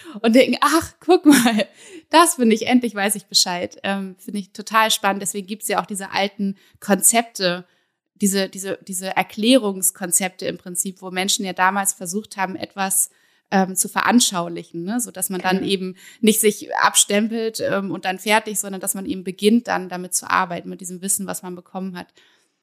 [0.22, 1.66] und denken, ach, guck mal,
[2.08, 3.76] das finde ich, endlich weiß ich Bescheid.
[3.82, 5.22] Ähm, finde ich total spannend.
[5.22, 7.64] Deswegen gibt es ja auch diese alten Konzepte,
[8.14, 13.10] diese, diese, diese Erklärungskonzepte im Prinzip, wo Menschen ja damals versucht haben, etwas
[13.50, 15.00] ähm, zu veranschaulichen, ne?
[15.00, 19.06] so dass man dann eben nicht sich abstempelt ähm, und dann fertig, sondern dass man
[19.06, 22.08] eben beginnt, dann damit zu arbeiten, mit diesem Wissen, was man bekommen hat.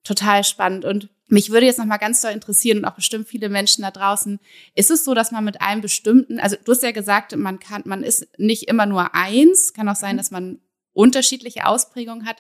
[0.04, 0.86] Total spannend.
[0.86, 3.92] Und mich würde jetzt noch mal ganz doll interessieren und auch bestimmt viele Menschen da
[3.92, 4.40] draußen.
[4.74, 7.82] Ist es so, dass man mit einem bestimmten, also du hast ja gesagt, man kann,
[7.86, 10.18] man ist nicht immer nur eins, kann auch sein, mhm.
[10.18, 10.60] dass man
[10.94, 12.38] unterschiedliche Ausprägungen hat.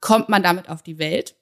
[0.00, 1.36] Kommt man damit auf die Welt?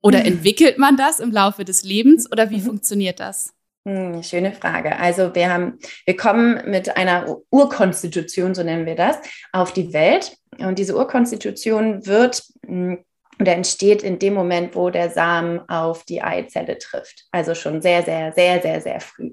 [0.00, 0.26] Oder mhm.
[0.26, 2.30] entwickelt man das im Laufe des Lebens?
[2.30, 2.66] Oder wie mhm.
[2.66, 3.55] funktioniert das?
[3.86, 4.98] Hm, schöne Frage.
[4.98, 9.16] Also wir haben, wir kommen mit einer Urkonstitution, so nennen wir das,
[9.52, 10.36] auf die Welt.
[10.58, 13.04] Und diese Urkonstitution wird hm,
[13.38, 17.26] oder entsteht in dem Moment, wo der Samen auf die Eizelle trifft.
[17.30, 19.32] Also schon sehr, sehr, sehr, sehr, sehr früh.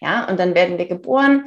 [0.00, 1.44] Ja, und dann werden wir geboren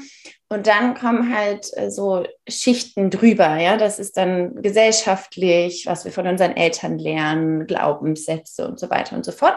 [0.50, 3.58] und dann kommen halt äh, so Schichten drüber.
[3.58, 9.16] Ja, das ist dann gesellschaftlich, was wir von unseren Eltern lernen, Glaubenssätze und so weiter
[9.16, 9.56] und so fort.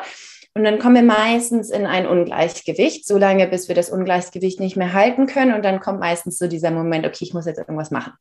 [0.57, 4.75] Und dann kommen wir meistens in ein Ungleichgewicht, so lange, bis wir das Ungleichgewicht nicht
[4.75, 5.53] mehr halten können.
[5.53, 8.15] Und dann kommt meistens so dieser Moment, okay, ich muss jetzt irgendwas machen.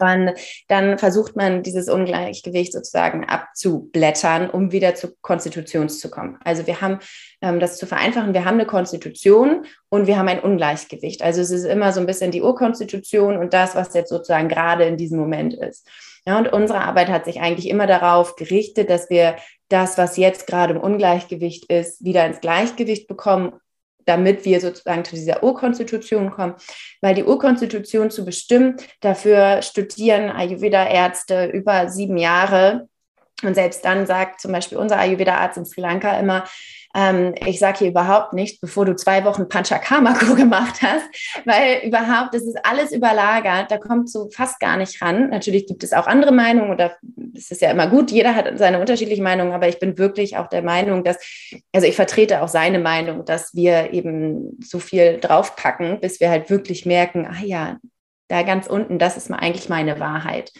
[0.00, 0.32] Und
[0.66, 6.38] dann versucht man dieses Ungleichgewicht sozusagen abzublättern, um wieder zur Konstitution zu kommen.
[6.42, 6.98] Also wir haben
[7.40, 11.22] ähm, das zu vereinfachen, wir haben eine Konstitution und wir haben ein Ungleichgewicht.
[11.22, 14.86] Also es ist immer so ein bisschen die Urkonstitution und das, was jetzt sozusagen gerade
[14.86, 15.88] in diesem Moment ist.
[16.26, 19.36] Ja, und unsere Arbeit hat sich eigentlich immer darauf gerichtet, dass wir
[19.68, 23.60] das, was jetzt gerade im Ungleichgewicht ist, wieder ins Gleichgewicht bekommen
[24.04, 26.54] damit wir sozusagen zu dieser Urkonstitution kommen.
[27.00, 32.88] Weil die Urkonstitution zu bestimmen, dafür studieren Ayurveda-Ärzte über sieben Jahre.
[33.42, 36.44] Und selbst dann sagt zum Beispiel unser Ayurveda-Arzt in Sri Lanka immer,
[36.94, 41.04] ähm, ich sage hier überhaupt nicht, bevor du zwei Wochen Panchakarma-Kur gemacht hast,
[41.44, 45.30] weil überhaupt, das ist alles überlagert, da kommt so fast gar nicht ran.
[45.30, 46.96] Natürlich gibt es auch andere Meinungen oder
[47.36, 50.48] es ist ja immer gut, jeder hat seine unterschiedlichen Meinungen, aber ich bin wirklich auch
[50.48, 51.18] der Meinung, dass,
[51.72, 56.48] also ich vertrete auch seine Meinung, dass wir eben so viel draufpacken, bis wir halt
[56.48, 57.78] wirklich merken, ah ja,
[58.28, 60.52] da ganz unten, das ist eigentlich meine Wahrheit.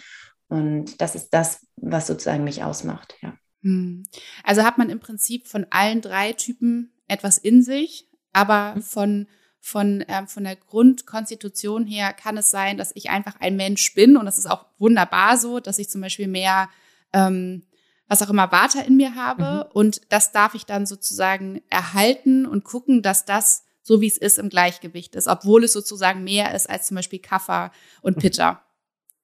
[0.48, 3.34] Und das ist das, was sozusagen mich ausmacht, ja.
[3.64, 4.04] Hm.
[4.44, 8.82] Also hat man im Prinzip von allen drei Typen etwas in sich, aber mhm.
[8.82, 9.26] von
[9.66, 14.18] von, ähm, von der Grundkonstitution her kann es sein, dass ich einfach ein Mensch bin
[14.18, 16.68] und das ist auch wunderbar so, dass ich zum Beispiel mehr,
[17.14, 17.62] ähm,
[18.06, 19.72] was auch immer, Vata in mir habe mhm.
[19.72, 24.38] und das darf ich dann sozusagen erhalten und gucken, dass das so wie es ist
[24.38, 27.72] im Gleichgewicht ist, obwohl es sozusagen mehr ist als zum Beispiel Kaffer
[28.02, 28.20] und mhm.
[28.20, 28.62] Pitta.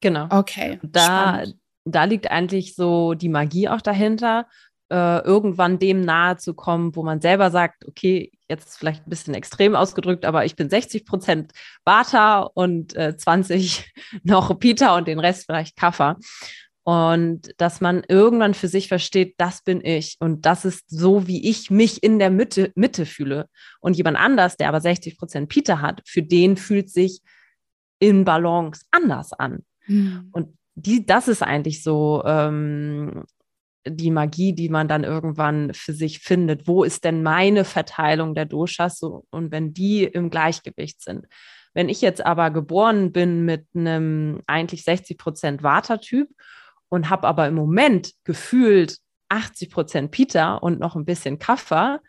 [0.00, 0.26] Genau.
[0.30, 0.80] Okay.
[0.82, 4.46] Da, spannend da liegt eigentlich so die Magie auch dahinter,
[4.90, 9.10] äh, irgendwann dem nahe zu kommen, wo man selber sagt, okay, jetzt ist vielleicht ein
[9.10, 11.52] bisschen extrem ausgedrückt, aber ich bin 60 Prozent
[11.84, 13.92] Vata und äh, 20
[14.24, 16.16] noch Pita und den Rest vielleicht Kaffer.
[16.82, 21.48] Und dass man irgendwann für sich versteht, das bin ich und das ist so, wie
[21.48, 23.46] ich mich in der Mitte, Mitte fühle.
[23.80, 27.20] Und jemand anders, der aber 60 Prozent Pita hat, für den fühlt sich
[28.00, 29.62] in Balance anders an.
[29.86, 30.30] Mhm.
[30.32, 33.24] Und die, das ist eigentlich so ähm,
[33.86, 36.66] die Magie, die man dann irgendwann für sich findet.
[36.66, 38.98] Wo ist denn meine Verteilung der Doshas?
[38.98, 41.26] So, und wenn die im Gleichgewicht sind.
[41.72, 46.28] Wenn ich jetzt aber geboren bin mit einem eigentlich 60 Prozent Vata-Typ
[46.88, 52.00] und habe aber im Moment gefühlt 80 Prozent Pita und noch ein bisschen Kaffer,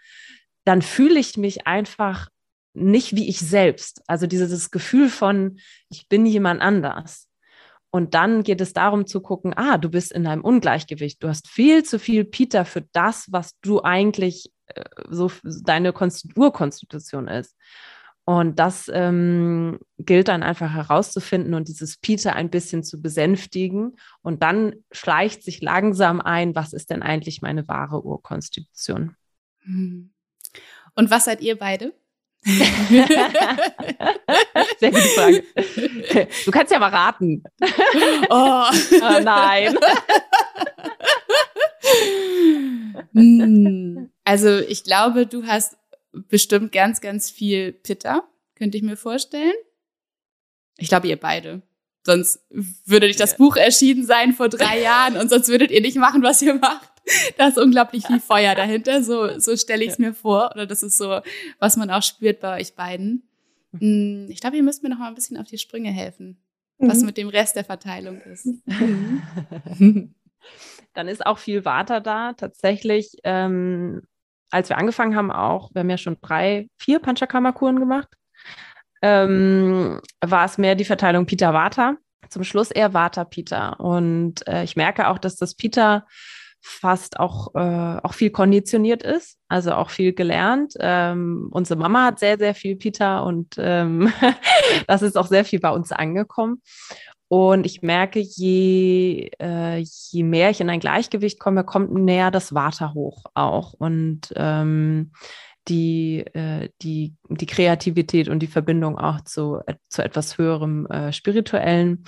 [0.65, 2.30] dann fühle ich mich einfach
[2.74, 4.02] nicht wie ich selbst.
[4.08, 7.28] Also dieses Gefühl von, ich bin jemand anders.
[7.91, 11.21] Und dann geht es darum zu gucken, ah, du bist in einem Ungleichgewicht.
[11.21, 17.27] Du hast viel zu viel Peter für das, was du eigentlich äh, so deine Urkonstitution
[17.27, 17.56] ist.
[18.23, 23.97] Und das ähm, gilt dann einfach herauszufinden und dieses Peter ein bisschen zu besänftigen.
[24.21, 29.15] Und dann schleicht sich langsam ein, was ist denn eigentlich meine wahre Urkonstitution?
[29.63, 30.13] Hm.
[30.95, 31.93] Und was seid ihr beide?
[34.80, 35.43] Sehr gute Frage.
[36.43, 37.43] Du kannst ja mal raten.
[38.30, 39.77] Oh, oh nein.
[43.13, 44.10] Hm.
[44.23, 45.77] Also ich glaube, du hast
[46.13, 49.54] bestimmt ganz, ganz viel Pitter, könnte ich mir vorstellen.
[50.77, 51.62] Ich glaube, ihr beide.
[52.04, 55.97] Sonst würde nicht das Buch erschienen sein vor drei Jahren und sonst würdet ihr nicht
[55.97, 56.90] machen, was ihr macht.
[57.37, 59.03] Da ist unglaublich viel Feuer dahinter.
[59.03, 60.51] So, so stelle ich es mir vor.
[60.53, 61.21] Oder das ist so,
[61.59, 63.23] was man auch spürt bei euch beiden.
[63.71, 66.41] Mm, ich glaube, ihr müsst mir noch mal ein bisschen auf die Sprünge helfen,
[66.77, 67.05] was mhm.
[67.07, 68.47] mit dem Rest der Verteilung ist.
[70.93, 72.33] Dann ist auch viel Water da.
[72.33, 74.01] Tatsächlich, ähm,
[74.49, 78.09] als wir angefangen haben, auch, wir haben ja schon drei, vier Panchakarma-Kuren gemacht,
[79.01, 81.95] ähm, war es mehr die Verteilung Pita-Vata.
[82.29, 83.73] Zum Schluss eher Vata-Pita.
[83.73, 86.05] Und äh, ich merke auch, dass das Pita
[86.62, 90.74] fast auch, äh, auch viel konditioniert ist, also auch viel gelernt.
[90.80, 94.13] Ähm, unsere Mama hat sehr, sehr viel Pita und ähm,
[94.88, 96.62] das ist auch sehr viel bei uns angekommen.
[97.28, 102.54] Und ich merke, je, äh, je mehr ich in ein Gleichgewicht komme, kommt näher das
[102.54, 103.74] Water hoch auch.
[103.74, 105.13] Und ähm,
[105.67, 112.04] die, äh, die, die Kreativität und die Verbindung auch zu, zu etwas höherem äh, Spirituellen.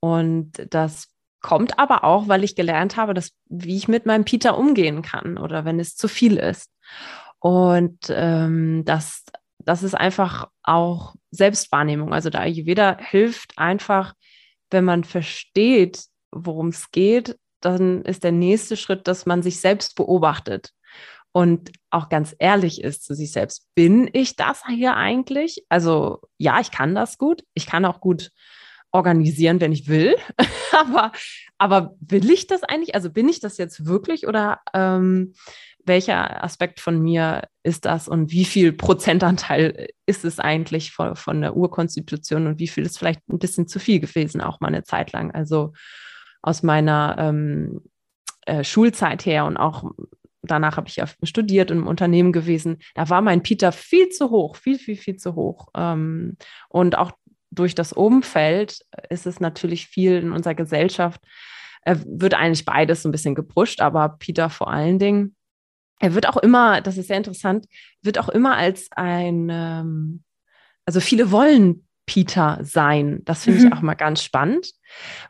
[0.00, 1.08] Und das
[1.40, 5.38] kommt aber auch, weil ich gelernt habe, dass, wie ich mit meinem Peter umgehen kann
[5.38, 6.70] oder wenn es zu viel ist.
[7.38, 9.24] Und ähm, das,
[9.58, 12.12] das ist einfach auch Selbstwahrnehmung.
[12.12, 14.14] Also der Ayurveda hilft einfach,
[14.70, 19.96] wenn man versteht, worum es geht, dann ist der nächste Schritt, dass man sich selbst
[19.96, 20.72] beobachtet
[21.36, 23.68] und auch ganz ehrlich ist zu sich selbst.
[23.74, 25.66] Bin ich das hier eigentlich?
[25.68, 27.44] Also ja, ich kann das gut.
[27.52, 28.30] Ich kann auch gut
[28.96, 30.16] organisieren, wenn ich will.
[30.72, 31.12] aber,
[31.58, 32.94] aber will ich das eigentlich?
[32.94, 35.34] Also bin ich das jetzt wirklich oder ähm,
[35.84, 41.40] welcher Aspekt von mir ist das und wie viel Prozentanteil ist es eigentlich von, von
[41.40, 44.82] der Urkonstitution und wie viel ist vielleicht ein bisschen zu viel gewesen, auch mal eine
[44.82, 45.30] Zeit lang.
[45.30, 45.72] Also
[46.42, 47.82] aus meiner ähm,
[48.46, 49.92] äh, Schulzeit her und auch
[50.42, 52.78] danach habe ich ja studiert und im Unternehmen gewesen.
[52.94, 55.68] Da war mein Peter viel zu hoch, viel, viel, viel zu hoch.
[55.74, 56.36] Ähm,
[56.68, 57.12] und auch
[57.50, 61.20] durch das Umfeld ist es natürlich viel in unserer Gesellschaft,
[61.82, 65.36] äh, wird eigentlich beides so ein bisschen gepusht, aber Peter vor allen Dingen
[65.98, 67.66] er wird auch immer, das ist sehr interessant,
[68.02, 70.22] wird auch immer als ein, ähm,
[70.84, 73.22] also viele wollen Peter sein.
[73.24, 73.66] Das finde mhm.
[73.66, 74.70] ich auch mal ganz spannend.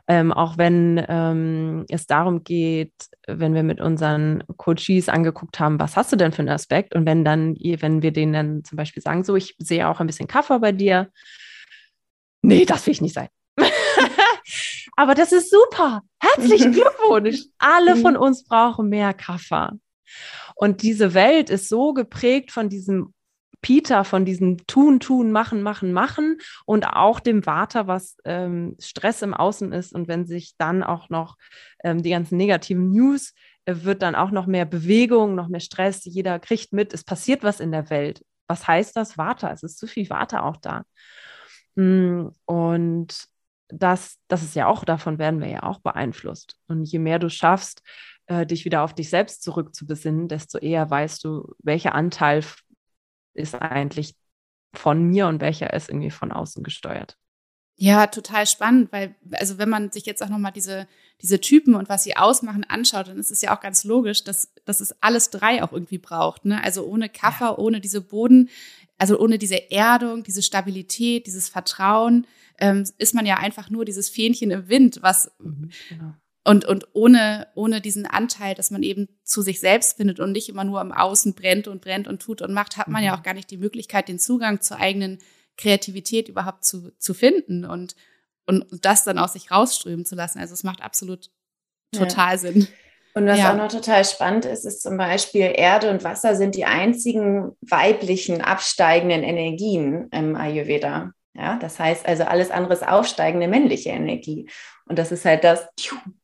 [0.07, 2.93] Ähm, auch wenn ähm, es darum geht,
[3.25, 6.93] wenn wir mit unseren Coaches angeguckt haben, was hast du denn für einen Aspekt?
[6.93, 10.07] Und wenn dann, wenn wir denen dann zum Beispiel sagen, so, ich sehe auch ein
[10.07, 11.09] bisschen Kaffer bei dir.
[12.41, 13.29] Nee, das will ich nicht sein.
[14.95, 16.01] Aber das ist super.
[16.19, 17.43] Herzlichen Glückwunsch.
[17.57, 18.19] Alle von mhm.
[18.19, 19.73] uns brauchen mehr Kaffer.
[20.55, 23.13] Und diese Welt ist so geprägt von diesem
[23.61, 29.21] Peter, von diesem Tun, Tun, Machen, Machen, Machen und auch dem Vater, was ähm, Stress
[29.21, 29.93] im Außen ist.
[29.93, 31.37] Und wenn sich dann auch noch
[31.83, 33.33] ähm, die ganzen negativen News,
[33.65, 36.05] äh, wird dann auch noch mehr Bewegung, noch mehr Stress.
[36.05, 38.23] Jeder kriegt mit, es passiert was in der Welt.
[38.47, 39.13] Was heißt das?
[39.13, 39.51] Vater.
[39.51, 40.83] Es ist zu viel Vater auch da.
[41.77, 43.27] Mm, und
[43.69, 46.57] das, das ist ja auch, davon werden wir ja auch beeinflusst.
[46.67, 47.83] Und je mehr du schaffst,
[48.25, 52.43] äh, dich wieder auf dich selbst zurückzubesinnen, desto eher weißt du, welcher Anteil
[53.33, 54.15] ist eigentlich
[54.73, 57.15] von mir und welcher ist irgendwie von außen gesteuert.
[57.79, 60.87] Ja, total spannend, weil, also wenn man sich jetzt auch nochmal diese,
[61.21, 64.51] diese Typen und was sie ausmachen anschaut, dann ist es ja auch ganz logisch, dass,
[64.65, 66.45] dass es alles drei auch irgendwie braucht.
[66.45, 66.63] Ne?
[66.63, 67.57] Also ohne Kaffer, ja.
[67.57, 68.49] ohne diese Boden,
[68.97, 72.25] also ohne diese Erdung, diese Stabilität, dieses Vertrauen,
[72.57, 76.13] ähm, ist man ja einfach nur dieses Fähnchen im Wind, was, mhm, genau.
[76.43, 80.47] Und, und ohne, ohne diesen Anteil, dass man eben zu sich selbst findet und nicht
[80.47, 83.19] immer nur im Außen brennt und brennt und tut und macht, hat man ja mhm.
[83.19, 85.19] auch gar nicht die Möglichkeit, den Zugang zur eigenen
[85.57, 87.95] Kreativität überhaupt zu, zu finden und,
[88.45, 90.39] und das dann aus sich rausströmen zu lassen.
[90.39, 91.29] Also es macht absolut
[91.91, 92.37] total ja.
[92.37, 92.67] Sinn.
[93.13, 93.51] Und was ja.
[93.51, 98.41] auch noch total spannend ist, ist zum Beispiel Erde und Wasser sind die einzigen weiblichen
[98.41, 101.13] absteigenden Energien im Ayurveda.
[101.33, 104.49] Ja, das heißt also alles andere ist aufsteigende männliche Energie.
[104.85, 105.67] Und das ist halt das,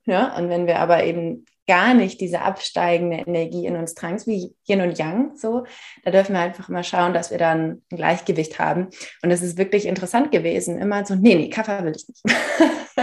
[0.05, 4.53] ja, und wenn wir aber eben gar nicht diese absteigende Energie in uns tragen, wie
[4.67, 5.65] Yin und Yang, so,
[6.03, 8.89] da dürfen wir einfach mal schauen, dass wir dann ein Gleichgewicht haben.
[9.21, 12.23] Und es ist wirklich interessant gewesen, immer so, nee, nee, Kaffee will ich nicht.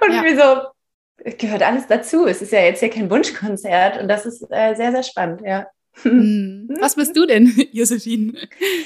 [0.00, 0.24] und ja.
[0.24, 2.26] wie so, gehört alles dazu.
[2.26, 5.66] Es ist ja jetzt hier kein Wunschkonzert und das ist äh, sehr, sehr spannend, ja.
[6.02, 6.68] Hm.
[6.80, 8.32] Was bist du denn, Josephine?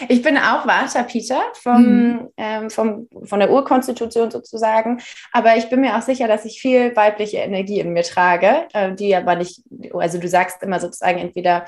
[0.08, 2.28] Ich bin auch Vata Peter vom, hm.
[2.36, 5.00] ähm, vom, von der Urkonstitution sozusagen.
[5.32, 8.94] Aber ich bin mir auch sicher, dass ich viel weibliche Energie in mir trage, äh,
[8.94, 9.62] die aber nicht,
[9.94, 11.66] also du sagst immer sozusagen entweder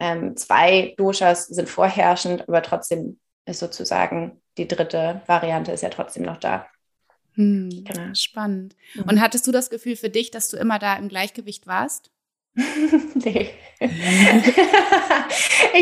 [0.00, 6.24] ähm, zwei Doshas sind vorherrschend, aber trotzdem ist sozusagen die dritte Variante ist ja trotzdem
[6.24, 6.66] noch da.
[7.34, 7.84] Hm.
[7.84, 8.14] Genau.
[8.14, 8.74] Spannend.
[8.94, 9.02] Mhm.
[9.04, 12.10] Und hattest du das Gefühl für dich, dass du immer da im Gleichgewicht warst?
[13.14, 13.50] nee.
[13.80, 13.86] ich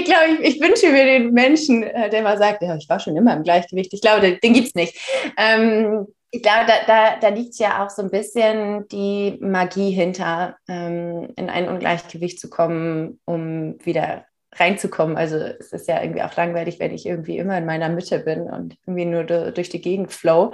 [0.05, 3.17] glaube, ich, ich, wünsche mir den Menschen, äh, der mal sagt, ja, ich war schon
[3.17, 3.93] immer im Gleichgewicht.
[3.95, 4.99] Ich glaube, den, gibt es nicht.
[5.39, 10.57] Ähm, ich glaube, da, da, da liegt ja auch so ein bisschen die Magie hinter,
[10.69, 15.17] ähm, in ein Ungleichgewicht zu kommen, um wieder reinzukommen.
[15.17, 18.43] Also es ist ja irgendwie auch langweilig, wenn ich irgendwie immer in meiner Mitte bin
[18.43, 20.53] und irgendwie nur durch die Gegend flow,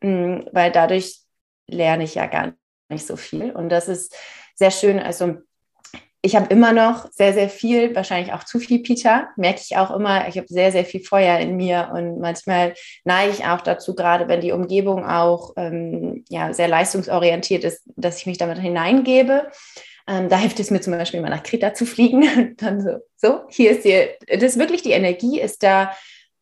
[0.00, 1.20] ähm, weil dadurch
[1.68, 2.54] lerne ich ja gar
[2.88, 3.52] nicht so viel.
[3.52, 4.16] Und das ist
[4.56, 4.98] sehr schön.
[4.98, 5.36] Also
[6.22, 9.90] ich habe immer noch sehr, sehr viel, wahrscheinlich auch zu viel Peter, merke ich auch
[9.90, 10.28] immer.
[10.28, 14.28] Ich habe sehr, sehr viel Feuer in mir und manchmal neige ich auch dazu, gerade
[14.28, 19.50] wenn die Umgebung auch ähm, ja, sehr leistungsorientiert ist, dass ich mich damit hineingebe.
[20.06, 22.22] Ähm, da hilft es mir zum Beispiel mal nach Kreta zu fliegen.
[22.36, 25.92] Und dann so, so, hier ist die, das ist wirklich die Energie ist da,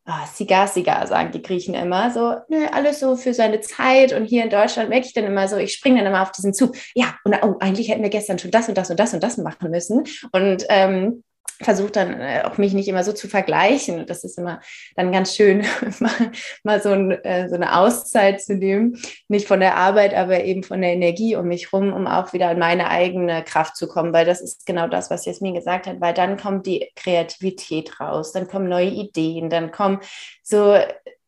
[0.08, 2.10] oh, Sigar, Sigar, sagen die Griechen immer.
[2.10, 4.12] So, nö, alles so für seine Zeit.
[4.12, 6.54] Und hier in Deutschland merke ich dann immer so, ich springe dann immer auf diesen
[6.54, 6.74] Zug.
[6.94, 9.36] Ja, und oh, eigentlich hätten wir gestern schon das und das und das und das
[9.36, 10.04] machen müssen.
[10.32, 11.22] Und ähm,
[11.60, 14.06] versuche dann äh, auch mich nicht immer so zu vergleichen.
[14.06, 14.60] Das ist immer
[14.96, 15.66] dann ganz schön,
[16.00, 16.32] mal,
[16.62, 19.00] mal so, ein, äh, so, eine Auszeit zu nehmen.
[19.28, 22.50] Nicht von der Arbeit, aber eben von der Energie um mich rum, um auch wieder
[22.52, 26.00] in meine eigene Kraft zu kommen, weil das ist genau das, was Jasmin gesagt hat,
[26.00, 29.98] weil dann kommt die Kreativität raus, dann kommen neue Ideen, dann kommen
[30.42, 30.78] so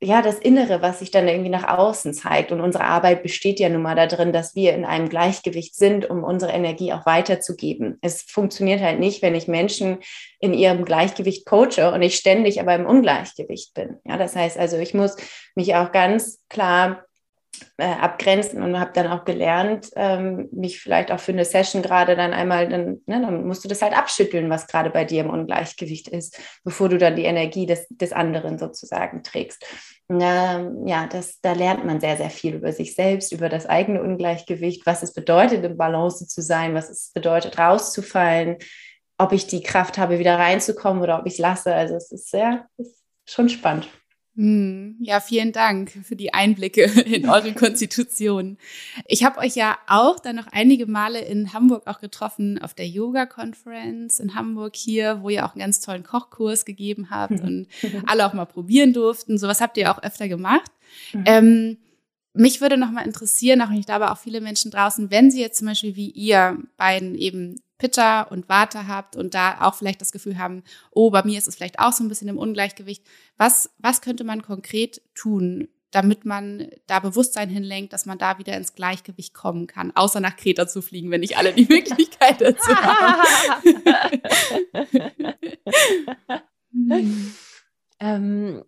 [0.02, 2.52] ja, das Innere, was sich dann irgendwie nach außen zeigt.
[2.52, 6.24] Und unsere Arbeit besteht ja nun mal darin, dass wir in einem Gleichgewicht sind, um
[6.24, 7.98] unsere Energie auch weiterzugeben.
[8.00, 9.98] Es funktioniert halt nicht, wenn ich Menschen
[10.38, 13.98] in ihrem Gleichgewicht coache und ich ständig aber im Ungleichgewicht bin.
[14.06, 15.16] Ja, das heißt also, ich muss
[15.54, 17.04] mich auch ganz klar
[17.78, 22.16] äh, abgrenzen und habe dann auch gelernt, ähm, mich vielleicht auch für eine Session gerade
[22.16, 25.30] dann einmal, dann, ne, dann musst du das halt abschütteln, was gerade bei dir im
[25.30, 29.64] Ungleichgewicht ist, bevor du dann die Energie des, des anderen sozusagen trägst.
[30.10, 34.02] Ähm, ja, das, da lernt man sehr, sehr viel über sich selbst, über das eigene
[34.02, 38.56] Ungleichgewicht, was es bedeutet, im Balance zu sein, was es bedeutet, rauszufallen,
[39.18, 41.74] ob ich die Kraft habe, wieder reinzukommen oder ob ich es lasse.
[41.74, 43.88] Also es ist sehr, ist schon spannend.
[44.40, 48.56] Hm, ja, vielen Dank für die Einblicke in eure Konstitution.
[49.06, 52.88] Ich habe euch ja auch dann noch einige Male in Hamburg auch getroffen auf der
[52.88, 57.66] Yoga Conference in Hamburg hier, wo ihr auch einen ganz tollen Kochkurs gegeben habt und
[58.06, 59.36] alle auch mal probieren durften.
[59.36, 60.70] Sowas habt ihr auch öfter gemacht.
[61.12, 61.24] Mhm.
[61.26, 61.76] Ähm,
[62.32, 65.58] mich würde noch mal interessieren, auch ich glaube auch viele Menschen draußen, wenn sie jetzt
[65.58, 70.12] zum Beispiel wie ihr beiden eben Pitta und Vata habt und da auch vielleicht das
[70.12, 73.02] Gefühl haben, oh, bei mir ist es vielleicht auch so ein bisschen im Ungleichgewicht.
[73.38, 78.54] Was, was könnte man konkret tun, damit man da Bewusstsein hinlenkt, dass man da wieder
[78.56, 82.76] ins Gleichgewicht kommen kann, außer nach Kreta zu fliegen, wenn nicht alle die Möglichkeit dazu
[82.76, 83.82] haben.
[87.98, 88.62] ähm,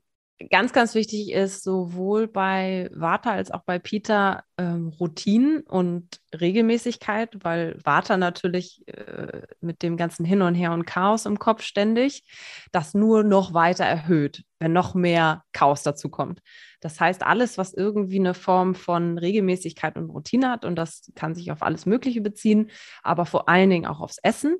[0.50, 7.36] ganz, ganz wichtig ist sowohl bei Vata als auch bei Peter ähm, Routinen und Regelmäßigkeit,
[7.42, 12.24] weil Vata natürlich äh, mit dem ganzen Hin und Her und Chaos im Kopf ständig
[12.72, 16.40] das nur noch weiter erhöht, wenn noch mehr Chaos dazu kommt.
[16.80, 21.34] Das heißt, alles, was irgendwie eine Form von Regelmäßigkeit und Routine hat, und das kann
[21.34, 22.70] sich auf alles Mögliche beziehen,
[23.02, 24.56] aber vor allen Dingen auch aufs Essen,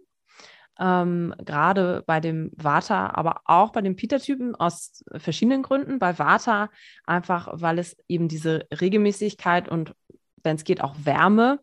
[0.79, 5.99] ähm, gerade bei dem Vata, aber auch bei den Pita-Typen aus verschiedenen Gründen.
[5.99, 6.71] Bei Vata
[7.05, 9.95] einfach, weil es eben diese Regelmäßigkeit und
[10.43, 11.61] wenn es geht auch Wärme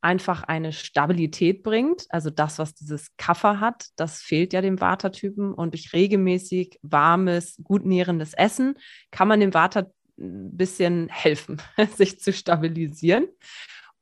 [0.00, 2.06] einfach eine Stabilität bringt.
[2.10, 7.56] Also das, was dieses Kaffer hat, das fehlt ja dem Vata-Typen und durch regelmäßig warmes,
[7.62, 8.74] gut nährendes Essen
[9.10, 9.86] kann man dem Vata
[10.18, 11.62] ein bisschen helfen,
[11.96, 13.28] sich zu stabilisieren.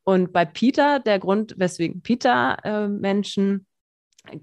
[0.02, 3.69] Und bei Peter, der Grund, weswegen Peter-Menschen äh,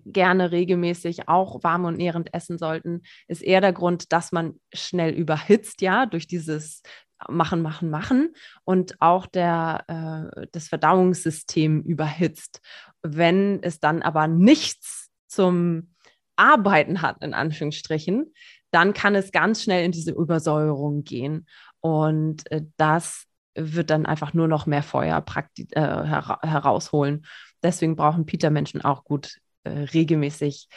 [0.06, 5.14] gerne regelmäßig auch warm und nährend essen sollten, ist eher der Grund, dass man schnell
[5.14, 6.82] überhitzt, ja, durch dieses
[7.30, 12.62] Machen, Machen, Machen und auch der, äh, das Verdauungssystem überhitzt.
[13.02, 15.96] Wenn es dann aber nichts zum
[16.36, 18.34] Arbeiten hat, in Anführungsstrichen,
[18.72, 21.48] dann kann es ganz schnell in diese Übersäuerung gehen.
[21.80, 23.26] Und äh, das
[23.56, 25.24] wird dann einfach nur noch mehr Feuer
[25.58, 27.26] äh, her herausholen.
[27.64, 30.68] Deswegen brauchen Peter-Menschen auch gut äh, regelmäßig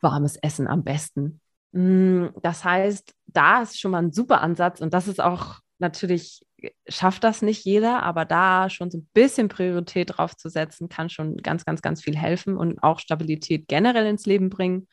[0.00, 1.40] warmes Essen am besten.
[1.72, 6.44] Mm, das heißt, da ist schon mal ein super Ansatz und das ist auch natürlich,
[6.88, 11.08] schafft das nicht jeder, aber da schon so ein bisschen Priorität drauf zu setzen, kann
[11.08, 14.88] schon ganz, ganz, ganz viel helfen und auch Stabilität generell ins Leben bringen.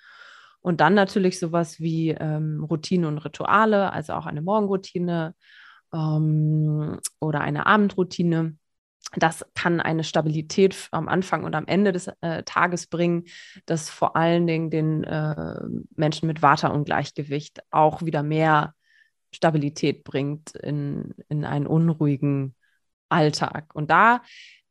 [0.62, 5.36] Und dann natürlich sowas wie ähm, Routine und Rituale, also auch eine Morgenroutine
[5.94, 8.58] ähm, oder eine Abendroutine
[9.16, 13.24] das kann eine Stabilität am Anfang und am Ende des äh, Tages bringen,
[13.66, 15.60] das vor allen Dingen den äh,
[15.96, 18.74] Menschen mit Vata-Ungleichgewicht auch wieder mehr
[19.32, 22.56] Stabilität bringt in, in einen unruhigen
[23.10, 23.74] Alltag.
[23.74, 24.22] Und da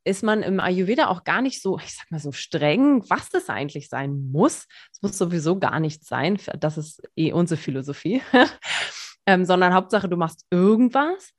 [0.05, 3.49] ist man im Ayurveda auch gar nicht so, ich sag mal so streng, was das
[3.49, 4.67] eigentlich sein muss.
[4.93, 6.39] Es muss sowieso gar nicht sein.
[6.59, 8.23] Das ist eh unsere Philosophie.
[9.27, 11.33] ähm, sondern Hauptsache, du machst irgendwas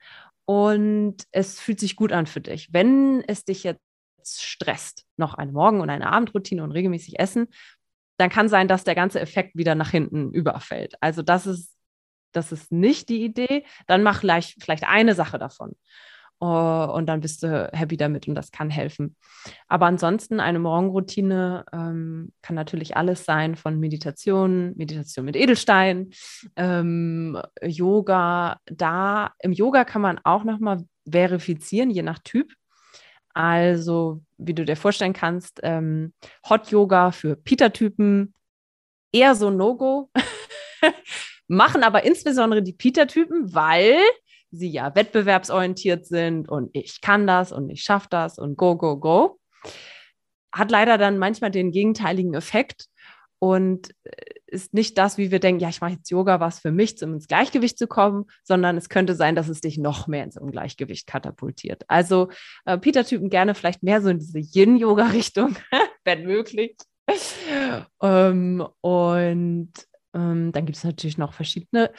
[0.47, 2.71] und es fühlt sich gut an für dich.
[2.71, 3.81] Wenn es dich jetzt
[4.25, 7.47] stresst, noch eine Morgen- und eine Abendroutine und regelmäßig essen,
[8.17, 10.95] dann kann sein, dass der ganze Effekt wieder nach hinten überfällt.
[11.01, 11.75] Also das ist,
[12.31, 13.65] das ist nicht die Idee.
[13.87, 15.75] Dann mach vielleicht, vielleicht eine Sache davon.
[16.39, 19.15] Uh, und dann bist du happy damit und das kann helfen.
[19.67, 26.11] Aber ansonsten eine Morgenroutine ähm, kann natürlich alles sein von Meditation, Meditation mit Edelstein,
[26.55, 28.59] ähm, Yoga.
[28.67, 32.53] Da im Yoga kann man auch noch mal verifizieren, je nach Typ.
[33.33, 36.13] Also wie du dir vorstellen kannst, ähm,
[36.47, 38.35] Hot Yoga für Peter-Typen
[39.11, 40.11] eher so No-Go.
[41.47, 43.97] machen aber insbesondere die Peter-Typen, weil
[44.57, 48.97] sie ja wettbewerbsorientiert sind und ich kann das und ich schaffe das und go, go,
[48.97, 49.39] go.
[50.51, 52.87] Hat leider dann manchmal den gegenteiligen Effekt
[53.39, 54.11] und äh,
[54.47, 57.13] ist nicht das, wie wir denken, ja, ich mache jetzt Yoga, was für mich, um
[57.13, 61.05] ins Gleichgewicht zu kommen, sondern es könnte sein, dass es dich noch mehr ins Ungleichgewicht
[61.05, 61.83] katapultiert.
[61.89, 62.29] Also
[62.65, 65.55] äh, Peter-Typen gerne vielleicht mehr so in diese Yin-Yoga-Richtung,
[66.05, 66.77] wenn möglich.
[68.01, 69.71] ähm, und
[70.13, 71.91] ähm, dann gibt es natürlich noch verschiedene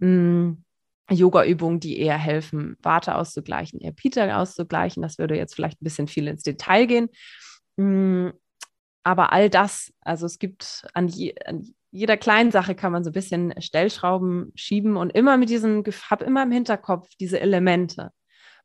[0.00, 0.64] hm,
[1.10, 5.02] Yoga-Übungen, die eher helfen, Warte auszugleichen, eher Peter auszugleichen.
[5.02, 7.08] Das würde jetzt vielleicht ein bisschen viel ins Detail gehen.
[7.76, 8.32] Hm,
[9.04, 13.10] aber all das, also es gibt an, je, an, jeder kleinen Sache kann man so
[13.10, 18.10] ein bisschen Stellschrauben schieben und immer mit diesem, hab immer im Hinterkopf diese Elemente.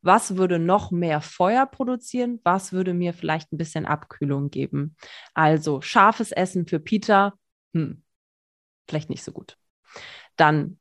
[0.01, 2.39] Was würde noch mehr Feuer produzieren?
[2.43, 4.95] Was würde mir vielleicht ein bisschen Abkühlung geben?
[5.33, 7.33] Also scharfes Essen für Peter,
[7.73, 8.03] hm,
[8.87, 9.57] vielleicht nicht so gut.
[10.35, 10.79] Dann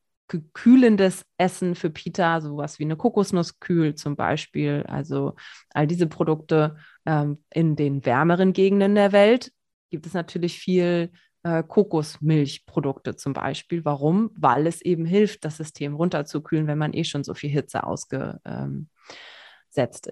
[0.52, 4.84] kühlendes Essen für Pita, sowas wie eine Kokosnusskühl zum Beispiel.
[4.88, 5.34] Also
[5.72, 9.52] all diese Produkte ähm, in den wärmeren Gegenden der Welt
[9.90, 11.10] gibt es natürlich viel
[11.42, 13.84] äh, Kokosmilchprodukte zum Beispiel.
[13.84, 14.30] Warum?
[14.36, 18.40] Weil es eben hilft, das System runterzukühlen, wenn man eh schon so viel Hitze ausgesetzt
[18.46, 18.88] ähm,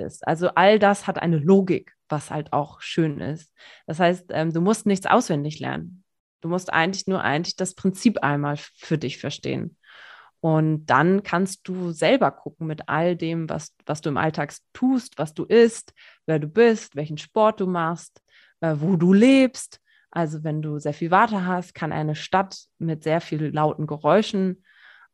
[0.07, 0.27] ist.
[0.27, 3.53] Also all das hat eine Logik, was halt auch schön ist.
[3.87, 6.05] Das heißt, ähm, du musst nichts auswendig lernen.
[6.41, 9.77] Du musst eigentlich nur eigentlich das Prinzip einmal für dich verstehen.
[10.45, 15.17] Und dann kannst du selber gucken mit all dem, was, was du im Alltag tust,
[15.17, 15.95] was du isst,
[16.27, 18.21] wer du bist, welchen Sport du machst,
[18.61, 19.81] äh, wo du lebst.
[20.11, 24.63] Also wenn du sehr viel Warte hast, kann eine Stadt mit sehr vielen lauten Geräuschen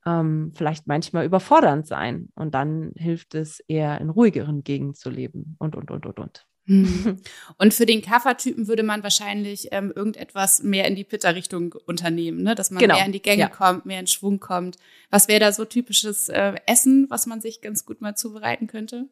[0.04, 2.30] ähm, vielleicht manchmal überfordernd sein.
[2.34, 6.49] Und dann hilft es eher in ruhigeren Gegenden zu leben und, und, und, und, und.
[6.70, 7.20] Hm.
[7.58, 12.54] Und für den Kaffertypen würde man wahrscheinlich ähm, irgendetwas mehr in die Pitta-Richtung unternehmen, ne?
[12.54, 12.94] dass man genau.
[12.94, 13.48] mehr in die Gänge ja.
[13.48, 14.76] kommt, mehr in Schwung kommt.
[15.10, 19.08] Was wäre da so typisches äh, Essen, was man sich ganz gut mal zubereiten könnte?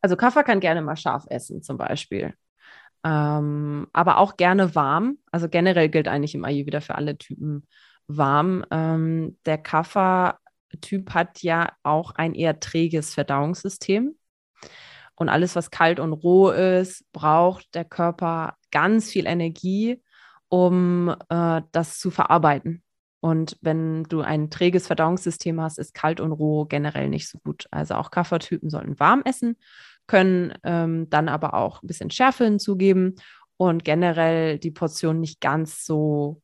[0.00, 2.32] Also Kaffer kann gerne mal scharf essen zum Beispiel.
[3.04, 5.18] Ähm, aber auch gerne warm.
[5.30, 7.66] Also generell gilt eigentlich im Ayurveda für alle Typen
[8.06, 8.64] warm.
[8.70, 14.14] Ähm, der Kaffer-Typ hat ja auch ein eher träges Verdauungssystem.
[15.18, 20.00] Und alles, was kalt und roh ist, braucht der Körper ganz viel Energie,
[20.48, 22.84] um äh, das zu verarbeiten.
[23.20, 27.66] Und wenn du ein träges Verdauungssystem hast, ist kalt und roh generell nicht so gut.
[27.72, 29.56] Also auch Kaffertypen sollten warm essen,
[30.06, 33.16] können ähm, dann aber auch ein bisschen Schärfe hinzugeben
[33.56, 36.40] und generell die Portion nicht ganz so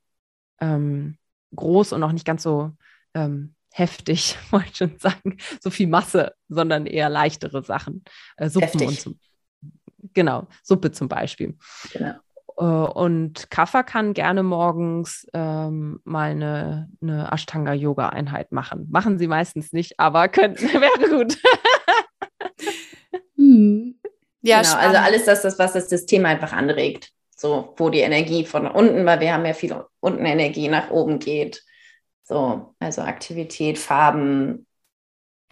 [0.60, 1.16] ähm,
[1.54, 2.72] groß und auch nicht ganz so
[3.14, 8.04] ähm, heftig, wollte ich schon sagen, so viel Masse, sondern eher leichtere Sachen.
[8.36, 8.88] Äh, Suppen heftig.
[8.88, 9.12] und so.
[10.14, 11.56] Genau, Suppe zum Beispiel.
[11.92, 12.14] Genau.
[12.56, 18.86] Äh, und Kaffer kann gerne morgens ähm, mal eine, eine Ashtanga-Yoga-Einheit machen.
[18.90, 21.36] Machen sie meistens nicht, aber könnten, wäre gut.
[23.36, 23.98] hm.
[24.42, 27.10] Ja, genau, also alles das, das, was das System einfach anregt.
[27.36, 31.18] So, wo die Energie von unten, weil wir haben ja viel unten Energie nach oben
[31.18, 31.64] geht
[32.24, 34.66] so, also Aktivität, Farben,